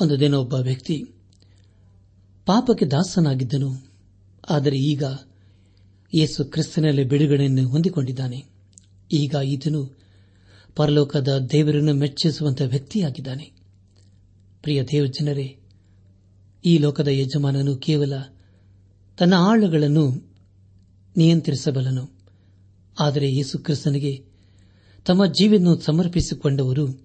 ಒಂದು 0.00 0.20
ದಿನ 0.20 0.34
ಒಬ್ಬ 0.34 0.54
ವ್ಯಕ್ತಿ 0.54 1.04
ಪಾಪಕ್ಕೆ 2.46 2.86
ದಾಸನಾಗಿದ್ದನು. 2.86 3.86
ಆದರೆ 4.50 4.76
ಈಗ 4.76 5.04
ಯೇಸು 6.14 6.44
ಕ್ರಿಸ್ತನಲ್ಲಿ 6.44 7.04
ಬಿಡುಗಡೆಯನ್ನು 7.04 7.68
ಹೊಂದಿಕೊಂಡಿದ್ದಾನೆ. 7.68 8.44
ಈಗ 9.12 9.34
ಈತನು 9.44 9.98
ಪರಲೋಕದ 10.76 11.48
ದೇವರನ್ನು 11.52 11.94
ಮೆಚ್ಚಿಸುವಂತಹ 11.94 12.64
ವ್ಯಕ್ತಿಯಾಗಿದ್ದಾನೆ. 12.64 13.61
ಪ್ರಿಯ 14.62 14.82
ದೇವಜನರೇ 14.82 15.58
ಈ 16.64 16.78
ಲೋಕದ 16.78 17.08
ಯಜಮಾನನು 17.08 17.76
ಕೇವಲ 17.76 18.12
ತನ್ನ 19.18 19.34
ಆಳುಗಳನ್ನು 19.34 20.34
ನಿಯಂತ್ರಿಸಬಲ್ಲನು. 21.16 22.10
ಆದರೆ 23.00 23.32
ಯೇಸು 23.32 23.58
ಕ್ರಿಸ್ತನಿಗೆ 23.58 24.24
ತಮ್ಮ 25.06 25.26
ಜೀವನ 25.26 25.66
ಸಮರ್ಪಿಸಿಕೊಂಡವರು 25.80 27.04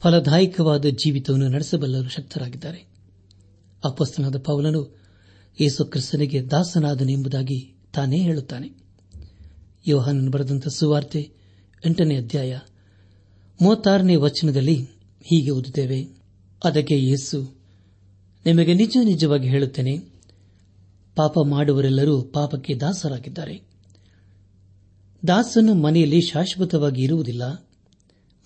ಫಲದಾಯಕವಾದ 0.00 0.84
ಜೀವಿತವನ್ನು 0.84 1.48
ನಡೆಸಬಲ್ಲರು 1.48 2.08
ಶಕ್ತರಾಗಿದ್ದಾರೆ. 2.08 2.86
ಅಪಸ್ತನಾದ 3.84 4.38
ಪೌಲನು 4.38 4.96
ಯೇಸು 5.60 5.84
ಕ್ರಿಸ್ತನಿಗೆ 5.84 6.46
ದಾಸನಾದನೆಂಬುದಾಗಿ 6.50 7.74
ತಾನೇ 7.94 8.18
ಹೇಳುತ್ತಾನೆ. 8.18 8.70
ಯೋಹಾನನ್ 9.86 10.30
ಬರೆದಂತ 10.30 10.68
ಸುವಾರ್ತೆ 10.68 11.32
ಎಂಟನೇ 11.86 12.16
ಅಧ್ಯಾಯ 12.16 12.58
ಮೂವತ್ತಾರನೇ 13.62 14.16
ವಚನದಲ್ಲಿ 14.16 14.82
ಹೀಗೆ 15.22 15.50
ಓದುತ್ತೇವೆ. 15.50 16.21
ಅದಕ್ಕೆ 16.64 16.94
ಯೇಸು, 16.98 17.56
ನಿಮಗೆ 18.46 18.74
ನಿಜ 18.74 18.96
ನಿಜವಾಗಿ 19.04 19.48
ಹೇಳುತ್ತೇನೆ, 19.48 19.98
ಪಾಪ 21.16 21.38
ಮಾಡುವರೆಲ್ಲರೂ 21.44 22.22
ಪಾಪಕ್ಕೆ 22.22 22.74
ದಾಸರಾಗಿದ್ದಾರೆ. 22.74 23.62
ದಾಸನು 25.26 25.74
ಮನೆಯಲ್ಲಿ 25.74 26.20
ಶಾಶ್ವತವಾಗಿ 26.20 27.02
ಇರುವುದಿಲ್ಲ, 27.02 27.68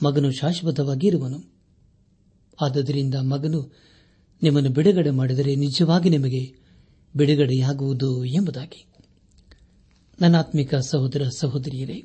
ಮಗನು 0.03 0.31
ಶಾಶ್ವತವಾಗಿ 0.31 1.07
ಇರುವನು. 1.07 1.53
ಆದ್ದರಿಂದ 2.61 3.15
ಮಗನು 3.15 3.73
ನಿಮ್ಮನ್ನು 4.43 4.71
ಬಿಡುಗಡೆ 4.71 5.11
ಮಾಡಿದರೆ 5.11 5.55
ನಿಜವಾಗಿ 5.55 6.11
ನಿಮಗೆ 6.11 6.55
ಬಿಡುಗಡೆಯಾಗುವುದು 7.17 8.25
ಎಂಬುದಾಗಿ. 8.25 8.87
ನನ್ನಾತ್ಮಿಕ 10.21 10.75
ಸಹೋದರ 10.75 11.29
ಸಹೋದರಿಯರೇ, 11.39 12.05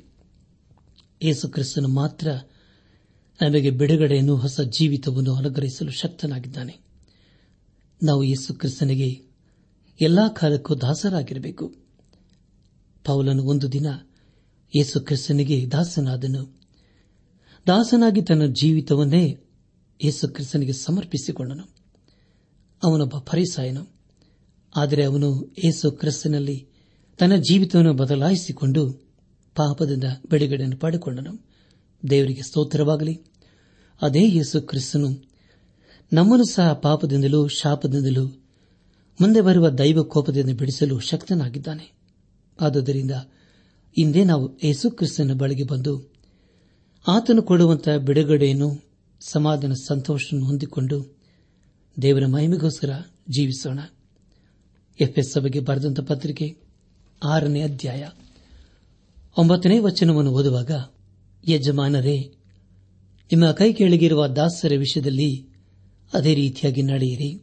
ಯೇಸು 1.22 1.48
ಕ್ರಿಸ್ತನು 1.48 1.88
ಮಾತ್ರ 1.88 2.28
ನಮಗೆ 3.42 3.70
ಬಿಡುಗಡೆಯನ್ನು 3.70 4.36
ಹೊಸ 4.36 4.60
ಜೀವಿತವನ್ನು 4.60 5.34
ಅನುಗ್ರಹಿಸಲು 5.34 5.90
ಶಕ್ತನಾಗಿದ್ದಾನೆ. 5.90 6.78
ನಾವು 8.02 8.22
ಯೇಸು 8.24 8.54
ಕ್ರಿಸ್ತನಿಗೆ 8.54 9.22
ಎಲ್ಲಾ 10.00 10.28
ಕಾಲಕ್ಕೂ 10.28 10.74
ದಾಸರಾಗಿರಬೇಕು. 10.74 11.74
ಪೌಲನು 13.04 13.44
ಒಂದು 13.44 13.72
ದಿನ 13.72 13.86
ಯೇಸು 14.76 15.00
ಕ್ರಿಸ್ತನಿಗೆ 15.00 15.66
ದಾಸನಾದನು. 15.72 16.60
ದಾಸನಾಗಿ 17.66 18.22
ತನ್ನ 18.22 18.46
ಜೀವಿತವನ್ನೇ 18.46 19.38
ಯೇಸು 20.04 20.28
ಕ್ರಿಸ್ತನಿಗೆ 20.28 20.72
ಸಮರ್ಪಿಸಿಕೊಂಡನು. 20.72 21.64
ಅವನೊಬ್ಬ 22.82 23.18
ಪರಿಸಾಯನು 23.18 23.86
ಆದರೆ 24.76 25.04
ಅವನು 25.04 25.54
ಯೇಸು 25.64 25.90
ಕ್ರಿಸ್ತನಲ್ಲಿ 25.90 26.66
ತನ್ನ 27.18 27.36
ಜೀವಿತವನ್ನು 27.36 27.94
ಬದಲಾಯಿಸಿಕೊಂಡು 27.94 28.92
ಪಾಪದಿಂದ 29.54 30.04
ಬಿಡುಗಡೆಯನ್ನು 30.30 30.76
ಪಡೆದುಕೊಂಡನು. 30.76 31.52
ದೇವರಿಗೆ 32.10 32.42
ಸ್ತೋತ್ರವಾಗಲಿ. 32.42 33.31
ಅದೇ 34.02 34.28
ಯೇಸು 34.28 34.62
ಕ್ರಿಸ್ತನು. 34.62 35.32
ನಮ್ಮನ್ನು 36.12 36.44
ಸಹ 36.44 36.72
ಪಾಪದಿಂದಲೂ 36.72 37.48
ಶಾಪದಿಂದಲೂ 37.48 38.26
ಮುಂದೆ 39.20 39.40
ಬರುವ 39.40 39.68
ದೈವ 39.68 40.02
ಕೋಪದಿಂದ 40.02 40.58
ಬಿಡಿಸಲು 40.58 40.98
ಶಕ್ತನಾಗಿದ್ದಾನೆ. 40.98 41.92
ಆದುದರಿಂದ 42.60 43.10
ಇಂದೇ 43.98 44.24
ನಾವು 44.24 44.58
ಯೇಸು 44.64 44.90
ಕ್ರಿಸ್ತನ 44.90 45.32
ಬಳಿಗೆ 45.32 45.64
ಬಂದು 45.64 46.12
ಆತನು 47.08 47.42
ಕೊಡುವಂತಹ 47.42 47.96
ಬಿಡುಗಡೆಯನ್ನು, 47.96 48.84
ಸಮಾಧಾನ 49.20 49.72
ಸಂತೋಷವನ್ನು 49.72 50.46
ಹೊಂದಿಕೊಂಡು 50.46 51.16
ದೇವರ 52.02 52.26
ಮಹಿಮೆಗೋಸ್ಕರ 52.26 52.90
ಜೀವಿಸೋಣ. 53.28 53.78
ಎಫ್ಎಸ್ 55.00 55.32
ಸಭೆಗೆ 55.32 55.60
ಬರೆದಂತ 55.60 56.00
ಪತ್ರಿಕೆ 56.00 56.56
ಆರನೇ 57.24 57.62
ಅಧ್ಯಾಯ 57.62 58.08
ಒಂಬತ್ತನೇ 59.38 59.78
ವಚನವನ್ನು 59.78 60.30
ಓದುವಾಗ, 60.30 60.70
ಯಜಮಾನರೇ 61.48 62.34
ನಿಮ್ಮ 63.32 63.52
ಕೈ 63.52 63.72
ಕೆಳಗಿರುವ 63.72 64.26
ದಾಸರ 64.26 64.72
ವಿಷಯದಲ್ಲಿ 64.78 65.48
ಅದೇ 66.12 66.34
ರೀತಿಯಾಗಿ 66.34 66.82
ನಡೆಯಿರಿ. 66.82 67.42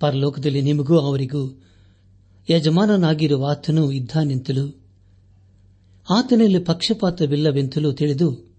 ಪರಲೋಕದಲ್ಲಿ 0.00 0.62
ನಿಮಗೂ 0.62 0.98
ಅವರಿಗೂ 0.98 1.62
ಯಜಮಾನನಾಗಿರುವ 2.50 3.50
ಆತನು 3.50 3.92
ಇದ್ದಾನೆಂತಲೂ, 3.92 4.80
ಆತನಲ್ಲಿ 6.10 6.58
ಪಕ್ಷಪಾತವಿಲ್ಲವೆಂತಲೂ 6.58 7.92
ತಿಳಿದು 7.92 8.54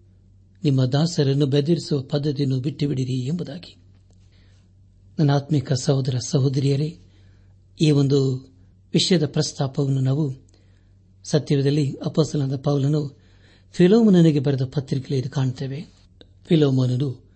ನಿಮ್ಮ 0.63 0.86
ದಾಸರನ್ನು 0.86 1.45
ಬೆದರಿಸುವ 1.45 2.01
ಪದ್ಧತಿಯನ್ನು 2.01 2.59
ಬಿಟ್ಟುಬಿಡಿರಿ 2.59 3.25
ಎಂಬುದಾಗಿ. 3.25 3.75
ನನ್ನ 5.19 5.31
ಆತ್ಮಿಕ 5.31 5.74
ಸಹೋದರ 5.74 6.15
ಸಹೋದರಿಯರೇ, 6.25 6.97
ಈ 7.81 7.91
ಒಂದು 7.91 8.50
ವಿಷಯದ 8.93 9.25
ಪ್ರಸ್ತಾಪವನ್ನು 9.25 10.01
ನಾವು 10.01 10.36
ಸತ್ಯದಲ್ಲಿ 11.24 11.93
ಅಪಸಲದ 12.05 12.55
ಪೌಲನು 12.55 13.19
ಫಿಲೋಮನನಿಗೆ 13.71 14.39
ಬರೆದ 14.39 14.62
ಪತ್ರಿಕೆಯಲ್ಲಿ 14.63 15.29
ಕಾಣುತ್ತೇವೆ 15.29 15.97
ಫಿಲೋಮನನು 16.48 17.27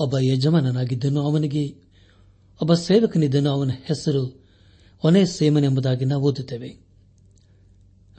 ಒಬ್ಬ 0.00 0.18
ಯಜಮಾನನಾಗಿದ್ದನು. 0.18 1.20
ಅವನಿಗೆ 1.20 1.68
ಒಬ್ಬ 2.60 2.74
ಸೇವಕನಿದ್ದನು. 2.74 3.50
ಅವನ 3.50 3.70
ಹೆಸರು 3.84 4.44
ಒನೇ 5.04 5.24
ಸೇಮನ್ 5.24 5.64
ಎಂಬುದಾಗಿ 5.64 6.04
ನಾವು 6.04 6.22
ಓದುತ್ತೇವೆ. 6.22 6.68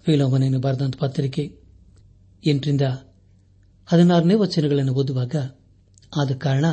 ಫಿಲೋಮನನ್ನು 0.06 0.60
ಬರೆದಂತ 0.60 0.96
ಪತ್ರಿಕೆ 1.00 1.60
ಎಂಟರಿಂದ 2.46 2.82
ಹದಿನಾರನೇ 3.86 4.34
ವಚನಗಳನ್ನು 4.34 4.94
ಓದುವಾಗ, 4.94 5.36
ಆದ 6.18 6.32
ಕಾರಣ 6.32 6.66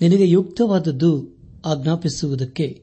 ನಿನಗೆ 0.00 0.28
ಯುಕ್ತವಾದದ್ದು 0.28 1.38
ಆಜ್ಞಾಪಿಸುವುದಕ್ಕೆ 1.64 2.82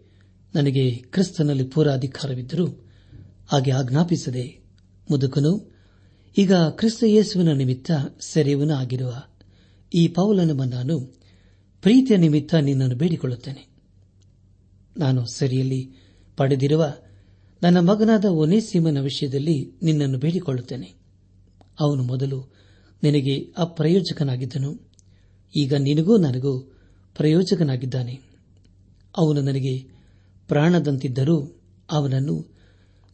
ನನಗೆ 0.55 0.91
ಕ್ರಿಸ್ತನಲ್ಲಿ 0.91 1.63
ಪೂರ 1.63 1.91
ಅಧಿಕಾರವಿದ್ದರೂ 1.91 2.67
ಹಾಗೆ 3.47 3.71
ಆಜ್ಞಾಪಿಸದೆ 3.71 4.59
ಮುದುಕನು, 5.11 5.73
ಈಗ 6.37 6.53
ಕ್ರಿಸ್ತ 6.53 7.03
ಯೇಸುವಿನ 7.03 7.51
ನಿಮಿತ್ತ 7.51 7.91
ಸೆರೆಯವನು 8.21 8.73
ಆಗಿರುವ 8.73 9.13
ಈ 9.93 10.07
ಪೌಲನ 10.07 10.61
ನಾನು 10.61 10.99
ಪ್ರೀತಿಯ 11.81 12.17
ನಿಮಿತ್ತ 12.17 12.55
ನಿನ್ನನ್ನು 12.55 12.95
ಬೇಡಿಕೊಳ್ಳುತ್ತೇನೆ. 12.95 13.67
ನಾನು 14.97 15.25
ಸರಿಯಲ್ಲಿ 15.25 15.91
ಪಡೆದಿರುವ 16.37 16.93
ನನ್ನ 17.63 17.79
ಮಗನಾದ 17.79 18.25
ಒನೇಸೀಮನ 18.25 18.99
ವಿಷಯದಲ್ಲಿ 18.99 19.71
ನಿನ್ನನ್ನು 19.83 20.17
ಬೇಡಿಕೊಳ್ಳುತ್ತೇನೆ. 20.19 20.93
ಅವನು 21.79 22.03
ಮೊದಲು 22.03 22.53
ನಿನಗೆ 23.03 23.53
ಅಪ್ರಯೋಜಕನಾಗಿದ್ದನು, 23.57 24.91
ಈಗ 25.55 25.73
ನಿನಗೂ 25.73 26.17
ನನಗೂ 26.17 26.59
ಪ್ರಯೋಜಕನಾಗಿದ್ದಾನೆ. 27.15 28.19
ಅವನು 29.17 29.41
ನನಗೆ 29.41 29.87
ಪ್ರಾಣದಂತಿದ್ದರೂ 30.47 31.61
ಅವನನ್ನು 31.91 32.55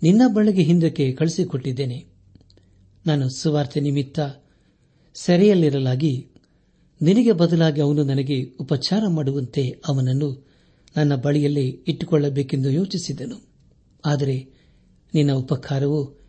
ನಿನ್ನ 0.04 0.22
ಬಳಿಗೆ 0.34 0.64
ಹಿಂದಕ್ಕೆ 0.64 1.12
ಕಳಿಸಿಕೊಟ್ಟಿದ್ದೇನೆ. 1.12 2.06
ನಾನು 3.06 3.30
ಸುವಾರ್ತೆ 3.30 3.80
ನಿಮಿತ್ತ 3.80 4.20
ಸೆರೆಯಲ್ಲಿರಲಾಗಿ 5.14 6.28
ನಿನಗೆ 7.02 7.32
ಬದಲಾಗಿ 7.32 7.82
ಅವನು 7.82 8.04
ನನಗೆ 8.04 8.44
ಉಪಚಾರ 8.60 9.08
ಮಾಡುವಂತೆ 9.08 9.82
ಅವನನ್ನು 9.88 10.48
ನನ್ನ 10.98 11.16
ಬಳಿಯಲ್ಲಿ 11.16 11.68
ಇಟ್ಟುಕೊಳ್ಳಬೇಕೆಂದು 11.88 12.70
ಯೋಚಿಸಿದನು. 12.70 13.48
ಆದರೆ 14.06 14.48
ನಿನ್ನ 15.14 15.32
ಉಪಕಾರವು 15.32 16.20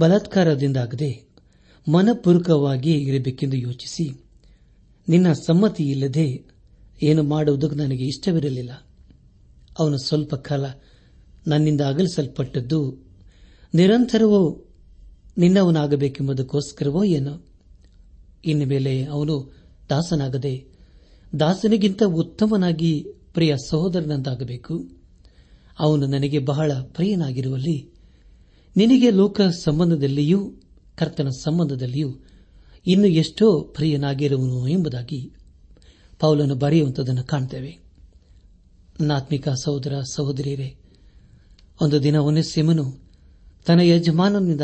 ಬಲಾತ್ಕಾರದಿಂದಾಗದೆ 0.00 1.28
ಮನಪೂರ್ವಕವಾಗಿ 1.92 2.92
ಇರಬೇಕೆಂದು 2.92 3.56
ಯೋಚಿಸಿ. 3.56 4.24
ನಿನ್ನ 5.08 5.32
ಸಮ್ಮತಿ 5.32 5.84
ಇಲ್ಲದೆ 5.84 6.44
ಏನು 7.02 7.22
ಮಾಡುವುದಕ್ಕೆ 7.22 7.76
ನನಗೆ 7.76 8.04
ಇಷ್ಟವಿರಲಿಲ್ಲ. 8.04 8.86
ಅವನು 9.78 9.98
ಸ್ವಲ್ಪ 9.98 10.34
ಕಾಲ 10.34 10.66
ನನ್ನಿಂದ 11.46 11.80
ಅಗಲಿಸಲ್ಪಟ್ಟದ್ದು 11.80 13.06
ನಿರಂತರವೂ 13.74 14.70
ನಿನ್ನವನಾಗಬೇಕೆಂಬುದಕ್ಕೋಸ್ಕರವೋ 15.38 17.04
ಏನೋ. 17.04 17.46
ಇನ್ನು 18.44 18.66
ಮೇಲೆ 18.66 19.04
ಅವನು 19.04 19.61
ದಾಸನಾಗದೆ 19.92 20.54
ದಾಸನಿಗಿಂತ 21.40 22.02
ಉತ್ತಮನಾಗಿ 22.02 23.06
ಪ್ರಿಯ 23.34 23.54
ಸಹೋದರನಂತಾಗಬೇಕು. 23.68 24.74
ಅವನು 25.78 26.06
ನನಗೆ 26.06 26.38
ಬಹಳ 26.38 26.72
ಪ್ರಿಯನಾಗಿರುವಲ್ಲಿ 26.72 27.88
ನಿನಗೆ 28.76 29.10
ಲೋಕ 29.10 29.40
ಸಂಬಂಧದಲ್ಲಿಯೂ 29.40 30.38
ಕರ್ತನ 30.96 31.28
ಸಂಬಂಧದಲ್ಲಿಯೂ 31.28 32.10
ಇನ್ನು 32.86 33.06
ಎಷ್ಟೋ 33.06 33.60
ಪ್ರಿಯನಾಗಿರುವನು 33.60 34.68
ಎಂಬುದಾಗಿ 34.68 35.32
ಪೌಲನು 36.20 36.54
ಬರೆಯುವಂತದನ್ನು 36.54 37.24
ಕಾಣ್ತೇವೆ. 37.24 37.78
ನಾತ್ಮಿಕ 39.00 39.48
ಸಹೋದರ 39.48 39.94
ಸಹೋದರಿಯರೇ, 40.14 40.76
ಒಂದು 41.82 42.02
ದಿನ 42.02 42.16
ಒನೆಸ್ಸಿಮನು 42.16 42.84
ತನ್ನ 43.66 43.80
ಯಜಮಾನನಿಂದ 43.80 44.60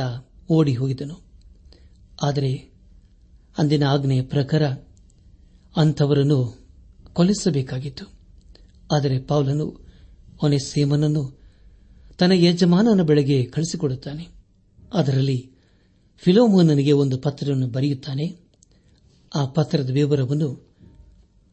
ಓಡಿ 0.50 0.74
ಹೋಗಿದನು 0.74 1.20
ಆದರೆ 2.22 2.52
ಅಂದಿನ 3.58 3.84
ಆಜ್ಞೆಯ 3.84 4.22
ಪ್ರಕಾರ 4.22 4.62
ಅಂಥವರನ್ನು 5.76 6.68
ಕೊಲಿಸಬೇಕಾಗಿತ್ತು 7.12 8.04
ಆದರೆ 8.92 9.18
ಪೌಲನು 9.18 9.88
ಒನೆಸ್ಸೇಮನನ್ನು 10.42 11.38
ತನ್ನ 12.18 12.32
ಯಜಮಾನನ 12.32 13.02
ಬೆಳೆಗೆ 13.02 13.44
ಕಳಿಸಿಕೊಡುತ್ತಾನೆ. 13.44 14.28
ಅದರಲ್ಲಿ 14.94 15.50
ಫಿಲೋಮೋನನಿಗೆ 16.16 16.92
ಒಂದು 16.92 17.18
ಪತ್ರವನ್ನು 17.18 17.68
ಬರೆಯುತ್ತಾನೆ. 17.68 18.36
ಆ 19.34 19.44
ಪತ್ರದ 19.44 19.90
ವಿವರವನ್ನು 19.90 20.68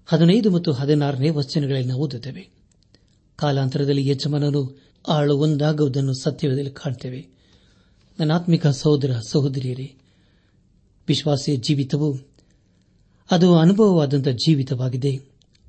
ಹದಿನೈದು 0.05 0.51
ಮತ್ತು 0.51 0.71
ಹದಿನಾರನೇ 0.71 1.29
ವಚನಗಳಲ್ಲಿ 1.29 1.87
ನಾವು 1.87 2.01
ಓದುತ್ತೇವೆ. 2.01 2.49
ಕಾಲಾಂತರದಲ್ಲಿ 3.35 4.07
ಯಜಮಾನನು 4.07 4.81
ಆಳು 5.07 5.37
ಒಂದಾಗುವುದನ್ನು 5.37 6.13
ಸತ್ಯದಲ್ಲಿ 6.13 6.71
ಕಾಣ್ತೇವೆ. 6.71 7.27
ನನ್ನಾತ್ಮಿಕ 8.19 8.67
ಸಹೋದರ 8.67 9.15
ಸಹೋದರಿಯರೇ, 9.29 9.95
ವಿಶ್ವಾಸಿಯ 11.07 11.55
ಜೀವಿತವು 11.55 12.34
ಅದು 13.31 13.57
ಅನುಭವವಾದಂಥ 13.57 14.27
ಜೀವಿತವಾಗಿದೆ. 14.27 15.19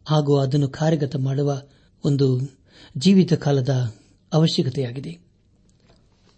ಹಾಗೂ 0.06 0.36
ಅದನ್ನು 0.36 0.68
ಕಾರ್ಯಗತ 0.68 1.16
ಮಾಡುವ 1.16 1.62
ಒಂದು 2.04 2.40
ಜೀವಿತ 2.98 3.32
ಕಾಲದ 3.32 3.94
ಅವಶ್ಯಕತೆಯಾಗಿದೆ. 4.32 5.18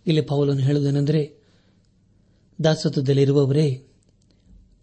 ಇಲ್ಲಿ 0.06 0.20
ಪೌಲನ್ನು 0.20 0.62
ಹೇಳುವುದೇನೆಂದರೆ, 0.62 1.42
ದಾಸತ್ವದಲ್ಲಿರುವವರೇ, 2.64 3.86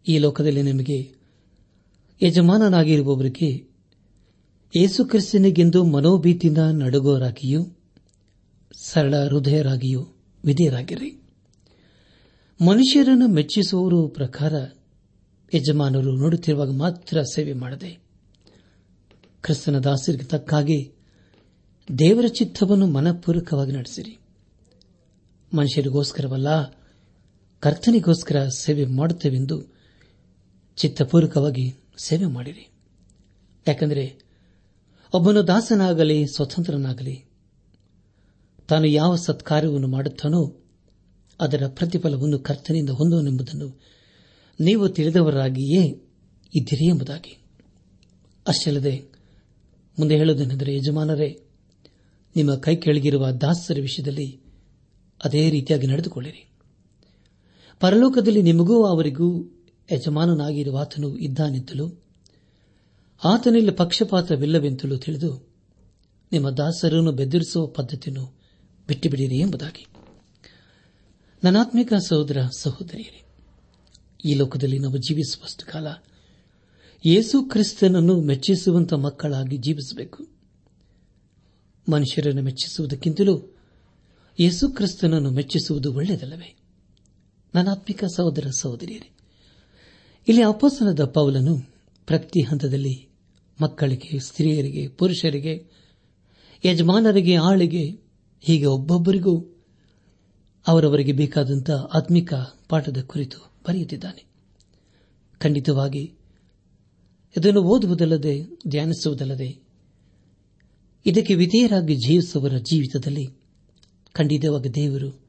ಈ 0.07 0.17
ಲೋಕದಲ್ಲಿ 0.17 0.61
ನಿಮಗೆ 0.61 1.15
ಯಜಮಾನನಾಗಿರುವವರಿಗೆ 2.21 3.75
ಯೇಸುಕ್ರಿಸ್ತನಿಗೆಂದು 4.75 5.83
ಮನೋಭೀತಿಯಿಂದ 5.83 6.57
ನಡುಗೋರಾಗಿಯೂ, 6.57 7.65
ಸರಳ 8.77 9.27
ಹೃದಯರಾಗಿಯೂ 9.27 10.07
ವಿಧೇಯರಾಗಿರಿ. 10.45 11.21
ಮನುಷ್ಯರನ್ನು 12.65 13.27
ಮೆಚ್ಚಿಸುವವರು 13.27 14.07
ಪ್ರಕಾರ 14.07 14.53
ಯಜಮಾನರು 15.53 16.11
ನೋಡುತ್ತಿರುವಾಗ 16.15 16.71
ಮಾತ್ರ 16.71 17.21
ಸೇವೆ 17.21 17.53
ಮಾಡದೆ 17.53 18.05
ಕ್ರಿಸ್ತನ 19.41 19.79
ದಾಸರಿಗೆ 19.79 20.23
ತಕ್ಕಾಗಿ 20.23 20.91
ದೇವರ 21.97 22.25
ಚಿತ್ತವನ್ನು 22.27 22.87
ಮನಪೂರ್ವಕವಾಗಿ 22.87 23.71
ನಡೆಸಿರಿ. 23.71 24.19
ಮನುಷ್ಯರಿಗೋಸ್ಕರವಲ್ಲ, 25.53 26.47
ಕರ್ತನಿಗೋಸ್ಕರ 27.59 28.47
ಸೇವೆ 28.47 28.85
ಮಾಡುತ್ತೇವೆಂದು 28.85 29.73
ಚಿತ್ತಪೂರ್ವಕವಾಗಿ 30.75 31.75
ಸೇವೆ 31.97 32.25
ಮಾಡಿರಿ. 32.25 32.69
ಯಾಕೆಂದರೆ 33.67 34.19
ಒಬ್ಬನು 35.13 35.47
ದಾಸನಾಗಲಿ, 35.47 36.27
ಸ್ವತಂತ್ರನಾಗಲಿ, 36.27 37.25
ತಾನು 38.67 38.87
ಯಾವ 38.87 39.15
ಸತ್ಕಾರ್ಯವನ್ನು 39.15 39.87
ಮಾಡುತ್ತಾನೋ 39.87 40.55
ಅದರ 41.39 41.67
ಪ್ರತಿಫಲವನ್ನು 41.67 42.39
ಕರ್ತನಿಂದ 42.39 42.89
ಹೊಂದುವನೆಂಬುದನ್ನು 42.89 43.94
ನೀವು 44.59 44.89
ತಿಳಿದವರಾಗಿಯೇ 44.89 45.83
ಇದ್ದೀರಿ 46.55 46.87
ಎಂಬುದಾಗಿ. 46.87 47.37
ಅಷ್ಟಲ್ಲದೆ, 48.47 49.01
ಮುಂದೆ 49.99 50.17
ಹೇಳುವುದೇನೆಂದರೆ, 50.17 50.75
ಯಜಮಾನರೇ, 50.75 51.39
ನಿಮ್ಮ 52.35 52.55
ಕೈ 52.55 52.75
ಕೆಳಗಿರುವ 52.75 53.31
ದಾಸರ 53.31 53.77
ವಿಷಯದಲ್ಲಿ 53.81 54.39
ಅದೇ 55.23 55.49
ರೀತಿಯಾಗಿ 55.49 55.87
ನಡೆದುಕೊಳ್ಳಿರಿ. 55.87 56.49
ಪರಲೋಕದಲ್ಲಿ 57.79 58.41
ನಿಮಗೂ 58.41 58.85
ಅವರಿಗೂ 58.85 59.43
ಯಜಮಾನನಾಗಿರುವ 59.91 60.77
ಆತನು 60.77 61.17
ಇದ್ದಾನೆಂತಲೂ, 61.17 62.01
ಆತನಲ್ಲಿ 63.23 63.71
ಪಕ್ಷಪಾತವಿಲ್ಲವೆಂತಲೂ 63.71 64.97
ತಿಳಿದು 64.97 65.49
ನಿಮ್ಮ 66.31 66.49
ದಾಸರನ್ನು 66.49 67.11
ಬೆದರಿಸುವ 67.11 67.67
ಪದ್ಧತಿಯನ್ನು 67.67 68.33
ಬಿಟ್ಟುಬಿಡಿರಿ 68.87 69.39
ಎಂಬುದಾಗಿ. 69.39 69.87
ನನಾತ್ಮಿಕ 71.43 71.93
ಸಹೋದರ 71.93 72.37
ಸಹೋದರಿಯರೇ 72.57 73.24
ಈ 74.25 74.33
ಲೋಕದಲ್ಲಿ 74.33 74.79
ನಾವು 74.79 74.97
ಜೀವಿಸುವಷ್ಟು 74.97 75.71
ಕಾಲ 75.71 75.87
ಯೇಸು 77.05 77.43
ಕ್ರಿಸ್ತನನ್ನು 77.43 78.21
ಮೆಚ್ಚಿಸುವಂತ 78.21 78.93
ಮಕ್ಕಳಾಗಿ 78.93 79.57
ಜೀವಿಸಬೇಕು. 79.57 80.27
ಮನುಷ್ಯರನ್ನು 81.91 82.41
ಮೆಚ್ಚಿಸುವುದಕ್ಕಿಂತಲೂ 82.41 83.55
ಯೇಸು 84.39 84.69
ಕ್ರಿಸ್ತನನ್ನು 84.69 85.31
ಮೆಚ್ಚಿಸುವುದು 85.31 85.93
ಒಳ್ಳೆಯದಲ್ಲವೇ? 85.93 86.57
ನನಾತ್ಮಿಕ 87.55 88.03
ಸಹೋದರ 88.05 88.47
ಸಹೋದರಿಯರೇ, 88.59 89.09
ಇಲ್ಲಿ 90.27 90.41
ಅಪೋಸನದ 90.43 91.05
ಪೌಲನು 91.05 91.57
ಪ್ರತಿ 92.07 92.41
ಹಂತದಲ್ಲಿ 92.41 93.07
ಮಕ್ಕಳಿಗೆ, 93.61 94.19
ಸ್ತ್ರೀಯರಿಗೆ, 94.19 94.87
ಪುರುಷರಿಗೆ, 94.87 95.65
ಯಜಮಾನರಿಗೆ, 96.65 97.35
ಆಳಿಗೆ, 97.35 97.99
ಹೀಗೆ 98.41 98.65
ಒಬ್ಬೊಬ್ಬರಿಗೂ 98.65 99.45
ಅವರವರಿಗೆ 100.67 101.11
ಬೇಕಾದಂಥ 101.11 101.71
ಆತ್ಮಿಕ 101.71 102.33
ಪಾಠದ 102.69 102.97
ಕುರಿತು 103.05 103.54
ಬರೆಯುತ್ತಿದ್ದಾನೆ. 103.67 104.25
ಖಂಡಿತವಾಗಿ, 105.37 106.13
ಇದನ್ನು 107.37 107.61
ಓದುವುದಲ್ಲದೆ, 107.61 108.45
ಧ್ಯಾನಿಸುವುದಲ್ಲದೆ, 108.67 109.59
ಇದಕ್ಕೆ 111.05 111.35
ವಿಧೇಯರಾಗಿ 111.35 111.95
ಜೀವಿಸುವವರ 111.95 112.57
ಜೀವಿತದಲ್ಲಿ 112.57 113.27
ಖಂಡಿತವಾಗಿ 114.13 114.69
ದೇವರು 114.69 115.21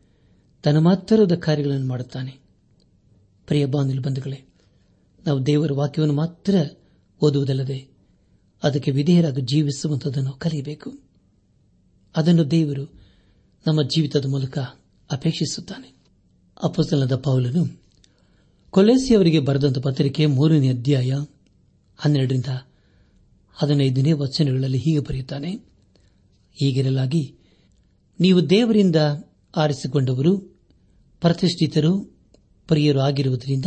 ತನ್ನ 0.62 0.78
ಮಾತ್ರದ 0.78 1.34
ಕಾರ್ಯಗಳನ್ನು 1.34 1.86
ಮಾಡುತ್ತಾನೆ. 1.86 2.30
ಪ್ರಿಯ 3.46 3.66
ಬಾಂಧಲು 3.66 4.02
ಬಂಧುಗಳೇ, 4.02 4.44
ನಾವು 5.26 5.46
ದೇವರ 5.46 5.72
ವಾಕ್ಯವನ್ನು 5.72 6.14
ಮಾತ್ರ 6.14 6.54
ಓದುವುದಲ್ಲದೆ, 7.22 7.88
ಅದಕ್ಕೆ 8.62 8.90
ವಿಧೇಯರಾಗಿ 8.90 9.40
ಜೀವಿಸುವಂತದನ್ನು 9.40 10.32
ಕಲಿಯಬೇಕು. 10.32 10.98
ಅದನ್ನು 12.16 12.50
ದೇವರು 12.50 13.00
ನಮ್ಮ 13.66 13.82
ಜೀವಿತದ 13.82 14.24
ಮೂಲಕ 14.26 14.58
ಅಪೇಕ್ಷಿಸುತ್ತಾನೆ. 15.10 15.96
ಅಪಸಲದ 16.62 17.16
ಪೌಲನು 17.16 17.85
ಕೊಲೆಸಿಯವರಿಗೆ 18.76 19.40
ಬರೆದಂತ 19.40 19.78
ಪತ್ರಿಕೆ 19.78 20.26
ಮೂರನೇ 20.26 20.68
ಅಧ್ಯಾಯ 20.68 21.12
ಹನ್ನೆರಡರಿಂದ 21.96 22.46
ಹದಿನೈದನೇ 23.52 24.12
ವಚನಗಳಲ್ಲಿ 24.12 24.78
ಹೀಗೆ 24.78 24.98
ಬರೆಯುತ್ತಾನೆ, 24.98 25.50
ಹೀಗಿರಲಾಗಿ, 26.54 27.34
ನೀವು 28.20 28.50
ದೇವರಿಂದ 28.50 28.96
ಆರಿಸಿಕೊಂಡವರು, 29.56 30.38
ಪ್ರತಿಷ್ಠಿತರು, 31.20 31.98
ಪ್ರಿಯರು 32.66 33.00
ಆಗಿರುವುದರಿಂದ 33.00 33.66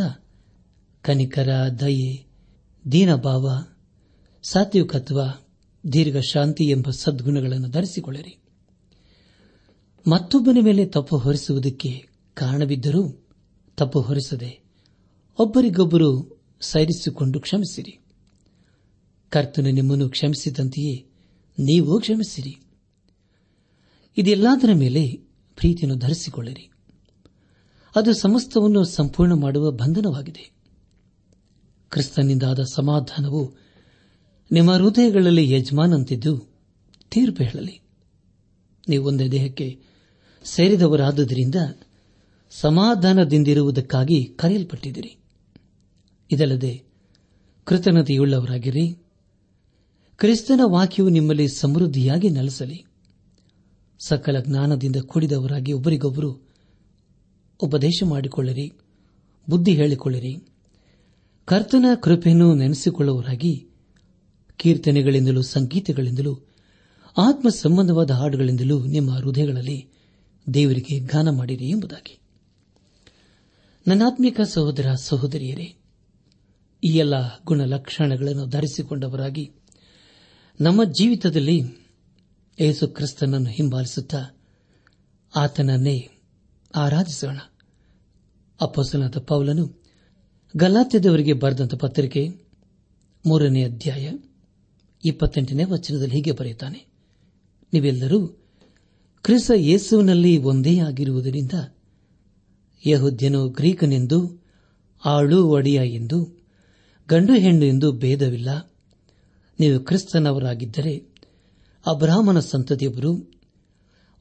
ಕನಿಕರ, 1.01 1.49
ದಯೆ, 1.79 2.25
ದೀನಭಾವ, 2.91 3.63
ಸಾತ್ವಿಕತ್ವ 4.43 5.21
ದೀರ್ಘ 5.93 6.17
ಶಾಂತಿ 6.17 6.63
ಎಂಬ 6.63 6.89
ಸದ್ಗುಣಗಳನ್ನು 6.89 7.69
ಧರಿಸಿಕೊಳ್ಳಿರಿ. 7.69 8.37
ಮತ್ತೊಬ್ಬನ 10.07 10.57
ಮೇಲೆ 10.61 10.85
ತಪ್ಪು 10.85 11.17
ಹೊರಿಸುವುದಕ್ಕೆ 11.17 12.09
ಕಾರಣವಿದ್ದರೂ 12.33 13.27
ತಪ್ಪು 13.77 14.01
ಹೊರಿಸದೆ 14.01 14.58
ಒಬ್ಬರಿಗೊಬ್ಬರು 15.39 16.41
ಸೈರಿಸಿಕೊಂಡು 16.61 17.39
ಕ್ಷಮಿಸಿರಿ. 17.39 17.99
ಕರ್ತನು 19.29 19.71
ನಿಮ್ಮನ್ನು 19.71 20.09
ಕ್ಷಮಿಸಿದಂತೆಯೇ 20.09 21.05
ನೀವು 21.59 21.99
ಕ್ಷಮಿಸಿರಿ. 21.99 22.57
ಇದೆಲ್ಲದರ 24.17 24.69
ಮೇಲೆ 24.73 25.07
ಪ್ರೀತಿಯನ್ನು 25.55 25.99
ಧರಿಸಿಕೊಳ್ಳಿರಿ. 25.99 26.71
ಅದು 27.95 28.13
ಸಮಸ್ತವನ್ನು 28.13 28.83
ಸಂಪೂರ್ಣ 28.83 29.33
ಮಾಡುವ 29.33 29.71
ಬಂಧನವಾಗಿದೆ. 29.71 30.51
ಕ್ರಿಸ್ತನಿಂದಾದ 31.91 32.59
ಸಮಾಧಾನವು 32.63 33.55
ನಿಮ್ಮ 34.51 34.71
ಹೃದಯಗಳಲ್ಲಿ 34.71 35.51
ಯಜಮಾನಂತಿದ್ದು 35.51 36.47
ತೀರ್ಪು 37.11 37.43
ಹೇಳಲಿ. 37.43 37.81
ನೀವು 38.89 39.07
ಒಂದೇ 39.07 39.27
ದೇಹಕ್ಕೆ 39.27 39.79
ಸೇರಿದವರಾದುದರಿಂದ 40.43 41.55
ಸಮಾಧಾನದಿಂದಿರುವುದಕ್ಕಾಗಿ 42.49 44.25
ಕರೆಯಲ್ಪಟ್ಟಿದ್ದೀರಿ. 44.25 45.18
ಇದಲ್ಲದೆ 46.31 46.83
ಕೃತಜ್ಞತೆಯುಳ್ಳವರಾಗಿರಿ. 47.65 48.97
ಕ್ರಿಸ್ತನ 50.15 50.61
ವಾಕ್ಯವು 50.63 51.09
ನಿಮ್ಮಲ್ಲಿ 51.09 51.47
ಸಮೃದ್ಧಿಯಾಗಿ 51.47 52.29
ನೆಲೆಸಲಿ. 52.29 52.85
ಸಕಲ 53.99 54.39
ಜ್ಞಾನದಿಂದ 54.39 54.95
ಕೂಡಿದವರಾಗಿ 54.95 55.73
ಒಬ್ಬರಿಗೊಬ್ಬರು 55.73 56.49
ಉಪದೇಶ 57.61 58.03
ಮಾಡಿಕೊಳ್ಳಿರಿ, 58.05 58.73
ಬುದ್ಧಿ 59.49 59.73
ಹೇಳಿಕೊಳ್ಳಿರಿ. 59.73 60.37
ಕರ್ತನ 61.45 61.85
ಕೃಪೆಯನ್ನು 62.01 62.53
ನೆನೆಸಿಕೊಳ್ಳುವವರಾಗಿ 62.53 63.67
ಕೀರ್ತನೆಗಳಿಂದಲೂ 64.57 65.41
ಸಂಗೀತಗಳಿಂದಲೂ 65.41 66.47
ಆತ್ಮ 67.17 67.49
ಸಂಬಂಧವಾದ 67.49 68.11
ಹಾಡುಗಳಿಂದಲೂ 68.11 68.85
ನಿಮ್ಮ 68.85 69.15
ಹೃದಯಗಳಲ್ಲಿ 69.15 69.87
ದೇವರಿಗೆ 70.53 70.99
ಗಾನ 70.99 71.29
ಮಾಡಿರಿ 71.29 71.65
ಎಂಬುದಾಗಿ. 71.65 72.19
ನನ್ನಾತ್ಮಿಕ 73.87 74.41
ಸಹೋದರ 74.41 74.93
ಸಹೋದರಿಯರೇ 74.93 75.78
ಈ 76.83 76.87
ಎಲ್ಲ 76.87 77.43
ಗುಣಲಕ್ಷಣಗಳನ್ನು 77.45 78.45
ಧರಿಸಿಕೊಂಡವರಾಗಿ 78.45 79.51
ನಮ್ಮ 80.61 80.83
ಜೀವಿತದಲ್ಲಿ 80.83 81.61
ಯೇಸು 82.59 82.87
ಕ್ರಿಸ್ತನನ್ನು 82.87 83.49
ಹಿಂಬಾಲಿಸುತ್ತಾ 83.49 84.39
ಆತನನ್ನೇ 85.35 86.09
ಆರಾಧಿಸೋಣ. 86.75 87.37
ಅಪ್ಪಸನಾದ 88.61 89.17
ಪೌಲನು 89.17 89.83
ಗಲಾತ್ಯದವರಿಗೆ 90.57 91.33
ಬರೆದಂತ 91.33 91.75
ಪತ್ರಿಕೆ 91.75 92.29
ಮೂರನೇ 93.25 93.63
ಅಧ್ಯಾಯ 93.63 94.11
ಇಪ್ಪತ್ತೆಂಟನೇ 95.05 95.63
ವಚನದಲ್ಲಿ 95.63 96.15
ಹೀಗೆ 96.15 96.31
ಬರೆಯುತ್ತಾನೆ. 96.31 96.85
ನೀವೆಲ್ಲರೂ 97.73 98.27
ಕ್ರಿಸ್ತ 99.23 99.51
ಯೇಸುವಿನಲ್ಲಿ 99.55 100.37
ಒಂದೇ 100.37 100.79
ಆಗಿರುವುದರಿಂದ 100.79 101.51
ಯಹುದ್ಯನು 102.87 103.49
ಗ್ರೀಕನೆಂದು 103.49 104.47
ಆಳು 105.05 105.47
ಒಡೆಯ 105.47 105.73
ಎಂದು 105.73 106.38
ಗಂಡು 107.09 107.33
ಹೆಣ್ಣು 107.33 107.65
ಎಂದು 107.65 107.91
ಭೇದವಿಲ್ಲ. 107.91 108.73
ನೀವು 109.59 109.79
ಕ್ರಿಸ್ತನವರಾಗಿದ್ದರೆ 109.79 110.97
ಅಬ್ರಾಹ್ಮನ 111.87 112.39
ಸಂತತಿಯೊಬ್ಬರು 112.39 113.31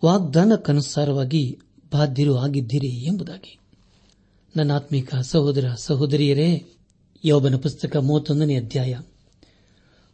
ವಾಗ್ದಾನಕ್ಕನುಸಾರವಾಗಿ 0.05 1.59
ಬಾಧ್ಯರು 1.92 2.38
ಆಗಿದ್ದೀರಿ 2.38 2.87
ಎಂಬುದಾಗಿ. 2.87 3.59
ನನ್ನಾತ್ಮೀಕ 4.57 5.14
ಸಹೋದರ 5.14 5.70
ಸಹೋದರಿಯರೇ, 5.77 6.66
ಯೋಬನ 7.24 7.57
ಪುಸ್ತಕ 7.57 7.96
ಮೂವತ್ತೊಂದನೇ 7.96 8.57
ಅಧ್ಯಾಯ 8.57 9.01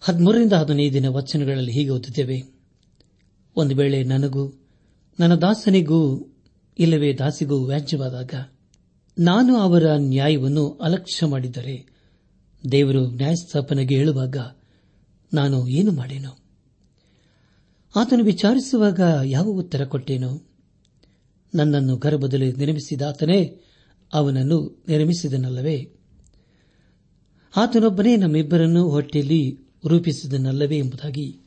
ಹದಿಮೂರರಿಂದ 0.00 0.52
ಹದಿನೈದಿನ 0.52 1.08
ವಚನಗಳಲ್ಲಿ 1.08 1.72
ಹೀಗೆ 1.72 1.90
ಓದುತ್ತೇವೆ. 1.90 2.42
ಒಂದು 3.56 3.76
ವೇಳೆ 3.76 4.02
ನನಗೂ, 4.02 4.60
ನನ್ನ 5.20 5.34
ದಾಸನಿಗೂ, 5.34 6.26
ಇಲ್ಲವೇ 6.78 7.14
ದಾಸಿಗೂ 7.14 7.64
ವ್ಯಾಜ್ಯವಾದಾಗ, 7.64 8.34
ನಾನು 9.18 9.56
ಅವರ 9.56 9.84
ನ್ಯಾಯವನ್ನು 9.96 10.70
ಅಲಕ್ಷ್ಯ 10.70 11.26
ಮಾಡಿದ್ದರೆ 11.26 11.93
ದೇವರು 12.70 13.10
ನ್ಯಾಯಸ್ಥಾಪನೆಗೆ 13.10 13.96
ಹೇಳುವಾಗ 13.96 14.36
ನಾನು 15.34 15.68
ಏನು 15.68 15.92
ಮಾಡೇನು? 15.92 16.38
ಆತನು 17.96 18.24
ವಿಚಾರಿಸುವಾಗ 18.24 19.00
ಯಾವ 19.24 19.44
ಉತ್ತರ 19.44 19.84
ಕೊಟ್ಟೇನು? 19.84 20.48
ನನ್ನನ್ನು 21.54 21.96
ಗರ್ಭದಲ್ಲಿ 21.96 22.52
ನಿರ್ಮಿಸಿದ 22.52 23.02
ಆತನೇ 23.02 23.60
ಅವನನ್ನು 24.12 24.84
ನಿರ್ಮಿಸಿದನಲ್ಲವೇ? 24.88 25.92
ಆತನೊಬ್ಬನೇ 27.56 28.16
ನಮ್ಮಿಬ್ಬರನ್ನು 28.16 28.88
ಹೊಟ್ಟೆಯಲ್ಲಿ 28.88 29.58
ರೂಪಿಸಿದನಲ್ಲವೇ 29.86 30.78
ಎಂಬುದಾಗಿ 30.78 31.40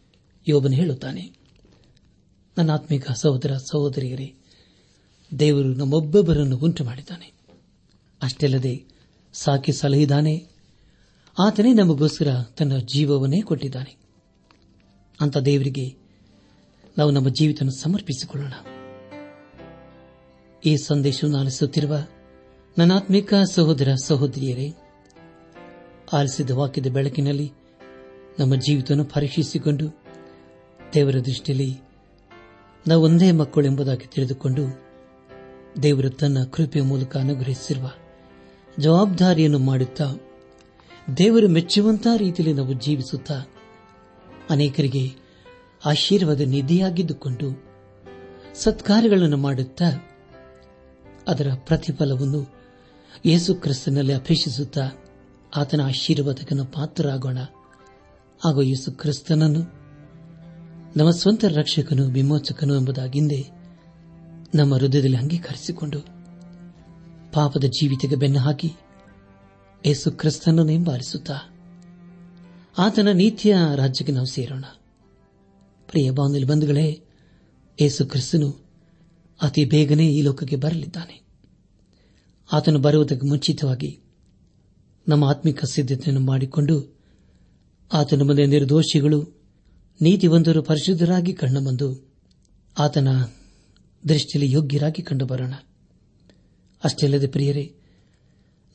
ಯೋಬನು 0.47 0.75
ಹೇಳುತ್ತಾನೆ. 0.75 1.31
ನನ್ನ 2.57 2.71
ಆತ್ಮಿಕ 2.71 3.11
ಸಹೋದರ 3.11 3.53
ಸಹೋದರಿಯರೇ, 3.53 4.35
ದೇವರು 5.39 5.73
ನಮ್ಮೊಬ್ಬೊಬ್ಬರನ್ನು 5.73 6.57
ಉಂಟು 6.57 6.83
ಮಾಡಿದ್ದಾನೆ 6.83 7.33
ಅಷ್ಟಲ್ಲದೆ 8.21 8.85
ಸಾಕಿ 9.33 9.71
ಸಲಹಿದ್ದಾನೆ 9.71 10.56
ಆತನೇ 11.39 11.73
ನಮಗೋಸ್ಕರ 11.73 12.27
ತನ್ನ 12.57 12.77
ಜೀವವನ್ನೇ 12.77 13.41
ಕೊಟ್ಟಿದ್ದಾನೆ. 13.41 13.95
ಅಂತ 15.21 15.37
ದೇವರಿಗೆ 15.37 15.95
ನಾವು 16.97 17.11
ನಮ್ಮ 17.11 17.29
ಜೀವಿತ 17.29 17.63
ಸಮರ್ಪಿಸಿಕೊಳ್ಳೋಣ. 17.63 18.51
ಈ 20.65 20.75
ಸಂದೇಶವನ್ನು 20.75 21.39
ಆಲಿಸುತ್ತಿರುವ 21.39 21.97
ನನಾತ್ಮಿಕ 22.77 23.33
ಸಹೋದರ 23.51 23.95
ಸಹೋದರಿಯರೇ, 24.03 24.73
ಆಲಿಸಿದ 26.13 26.49
ವಾಕ್ಯದ 26.49 26.87
ಬೆಳಕಿನಲ್ಲಿ 26.87 27.51
ನಮ್ಮ 28.39 28.55
ಜೀವಿತವನ್ನು 28.55 29.05
ಪರೀಕ್ಷಿಸಿಕೊಂಡು 29.05 29.89
ದೇವರ 30.93 31.15
ದೃಷ್ಟಿಯಲ್ಲಿ 31.25 31.79
ನಾವು 32.87 33.03
ಒಂದೇ 33.03 33.31
ಮಕ್ಕಳು 33.31 33.65
ಎಂಬುದಾಗಿ 33.65 34.07
ತಿಳಿದುಕೊಂಡು 34.07 34.83
ದೇವರು 35.83 36.09
ತನ್ನ 36.09 36.43
ಕೃಪೆಯ 36.43 36.81
ಮೂಲಕ 36.81 37.17
ಅನುಗ್ರಹಿಸಿರುವ 37.17 37.91
ಜವಾಬ್ದಾರಿಯನ್ನು 38.79 39.59
ಮಾಡುತ್ತಾ 39.59 40.05
ದೇವರು 41.07 41.47
ಮೆಚ್ಚುವಂತಹ 41.47 42.17
ರೀತಿಯಲ್ಲಿ 42.17 42.53
ನಾವು 42.53 42.73
ಜೀವಿಸುತ್ತಾ 42.73 43.33
ಅನೇಕರಿಗೆ 44.49 45.11
ಆಶೀರ್ವಾದ 45.85 46.41
ನಿಧಿಯಾಗಿದ್ದುಕೊಂಡು 46.41 47.63
ಸತ್ಕಾರ್ಯಗಳನ್ನು 48.55 49.37
ಮಾಡುತ್ತಾ 49.37 49.85
ಅದರ 51.27 51.51
ಪ್ರತಿಫಲವನ್ನು 51.65 52.53
ಯೇಸು 53.25 53.55
ಕ್ರಿಸ್ತನಲ್ಲಿ 53.55 54.13
ಅಪೇಕ್ಷಿಸುತ್ತಾ 54.13 54.89
ಆತನ 55.55 55.81
ಆಶೀರ್ವಾದಕನ 55.81 56.59
ಪಾತ್ರರಾಗೋಣ. 56.73 57.37
ಹಾಗೂ 58.43 58.61
ಯೇಸು 58.61 58.91
ಕ್ರಿಸ್ತನನ್ನು 58.91 59.59
ನಮ್ಮ 60.97 61.11
ಸ್ವಂತ 61.11 61.45
ರಕ್ಷಕನು 61.45 62.03
ವಿಮೋಚಕನು 62.03 62.75
ಎಂಬುದಾಗಿಂದೇ 62.75 63.45
ನಮ್ಮ 64.55 64.75
ಹೃದಯದಲ್ಲಿ 64.75 65.17
ಅಂಗೀಕರಿಸಿಕೊಂಡು 65.17 65.99
ಪಾಪದ 67.33 67.63
ಜೀವಿತಕ್ಕೆ 67.63 68.15
ಬೆನ್ನು 68.15 68.39
ಹಾಕಿ 68.39 68.73
ಯೇಸು 69.85 70.11
ಕ್ರಿಸ್ತನನ್ನು 70.11 70.71
ಹಿಂಬಾಲಿಸುತ್ತಾ 70.71 71.33
ಆತನ 72.77 73.07
ನೀತಿಯ 73.11 73.55
ರಾಜ್ಯಕ್ಕೆ 73.75 74.13
ನಾವು 74.13 74.25
ಸೇರೋಣ. 74.25 74.65
ಪ್ರಿಯ 75.87 76.11
ಬಾಂಧಲಿ 76.11 76.45
ಬಂಧುಗಳೇ 76.45 77.01
ಏಸು 77.81 78.05
ಕ್ರಿಸ್ತನು 78.05 78.65
ಅತಿ 79.41 79.65
ಬೇಗನೆ 79.65 80.07
ಈ 80.07 80.21
ಲೋಕಕ್ಕೆ 80.21 80.55
ಬರಲಿದ್ದಾನೆ. 80.55 81.27
ಆತನು 82.53 82.79
ಬರುವುದಕ್ಕೆ 82.79 83.27
ಮುಂಚಿತವಾಗಿ 83.27 83.99
ನಮ್ಮ 85.07 85.25
ಆತ್ಮಿಕ 85.25 85.65
ಸಿದ್ಧತೆಯನ್ನು 85.65 86.25
ಮಾಡಿಕೊಂಡು 86.25 86.97
ಆತನ 87.93 88.21
ಮುಂದೆ 88.21 88.45
ನಿರ್ದೋಷಿಗಳು, 88.45 89.47
ನೀತಿವಂತರು, 90.01 90.63
ಪರಿಶುದ್ಧರಾಗಿ 90.63 91.33
ಕಂಡುಬಂದು 91.33 92.13
ಆತನ 92.79 93.07
ದೃಷ್ಟಿಯಲ್ಲಿ 94.09 94.51
ಯೋಗ್ಯರಾಗಿ 94.51 95.01
ಕಂಡುಬರೋಣ 95.01 95.53
ಅಷ್ಟೇ 96.83 97.07
ಅಲ್ಲದೆ 97.07 97.27
ಪ್ರಿಯರೇ 97.27 97.76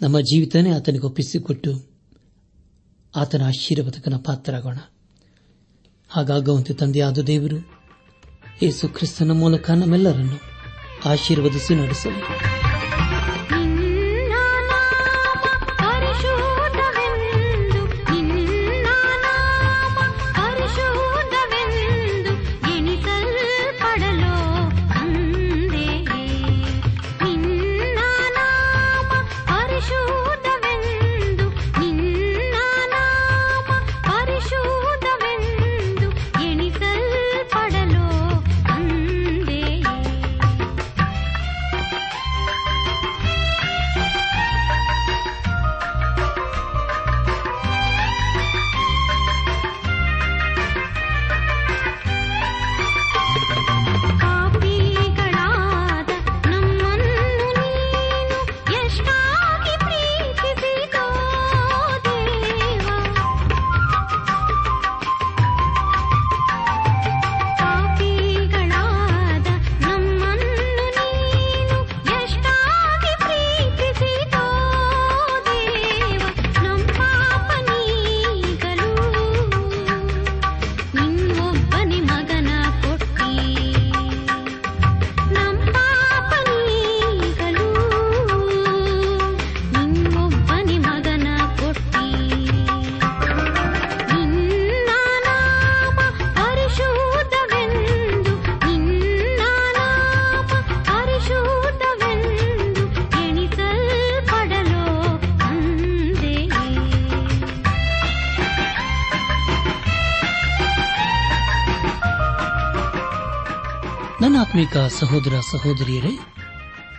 ನಮ್ಮ 0.02 0.20
ಜೀವಿತನೇ 0.20 0.70
ಆತನಿಗೆ 0.70 1.06
ಒಪ್ಪಿಸಿಕೊಟ್ಟು 1.06 1.90
ಆತನ 3.16 3.42
ಆಶೀರ್ವಾದಕನ 3.42 4.14
ಪಾತ್ರರಾಗೋಣ. 4.16 4.78
ಹಾಗಾಗುವಂತೆ 6.08 6.74
ತಂದೆಯಾದ 6.74 7.18
ದೇವರು 7.18 7.56
ಯೇಸು 8.62 8.88
ಕ್ರಿಸ್ತನ 8.88 9.30
ಮೂಲಕ 9.30 9.70
ನಮ್ಮೆಲ್ಲರನ್ನು 9.70 10.40
ಆಶೀರ್ವದಿಸಿ 11.04 11.74
ನಡೆಸಲಿ. 11.74 12.22
ಆತ್ಮಿಕ 114.52 114.76
ಸಹೋದರ 114.76 115.34
ಸಹೋದರಿಯರೇ, 115.50 116.18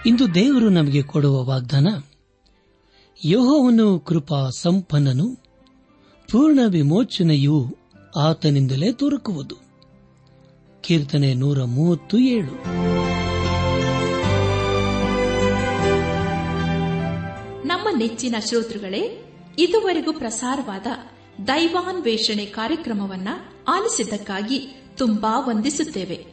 ಇಂದು 0.05 0.33
ದೇವರು 0.33 0.69
ನಮಗೆ 0.69 1.01
ಕೊಡುವ 1.01 1.43
ವಾಗ್ದಾನ 1.43 1.87
ಯೋಹವನ್ನು 3.25 3.99
ಕೃಪಾ 3.99 4.49
ಸಂಪನ್ನನು, 4.49 5.43
ಪೂರ್ಣ 6.31 6.59
ವಿಮೋಚನೆಯು 6.67 7.77
ಆತನಿಂದಲೇ 8.15 8.91
ದೊರಕುವುದು. 8.91 9.55
ಕೀರ್ತನೆ 10.81 11.33
ನೂರ 11.33 11.63
ಮೂವತ್ತು 11.63 12.17
ಏಳು. 12.17 12.51
ನಮ್ಮ 17.67 17.87
ನೆಚ್ಚಿನ 17.97 18.35
ಶ್ರೋತೃಗಳೇ, 18.49 19.31
ಇದುವರೆಗೂ 19.59 20.13
ಪ್ರಸಾರವಾದ 20.13 20.87
ದೈವಾನ್ವೇಷಣೆ 21.47 22.45
ಕಾರ್ಯಕ್ರಮವನ್ನ 22.45 23.27
ಆಲಿಸಿದ್ದಕ್ಕಾಗಿ 23.67 24.83
ತುಂಬಾ 24.97 25.39
ವಂದಿಸುತ್ತೇವೆ. 25.39 26.32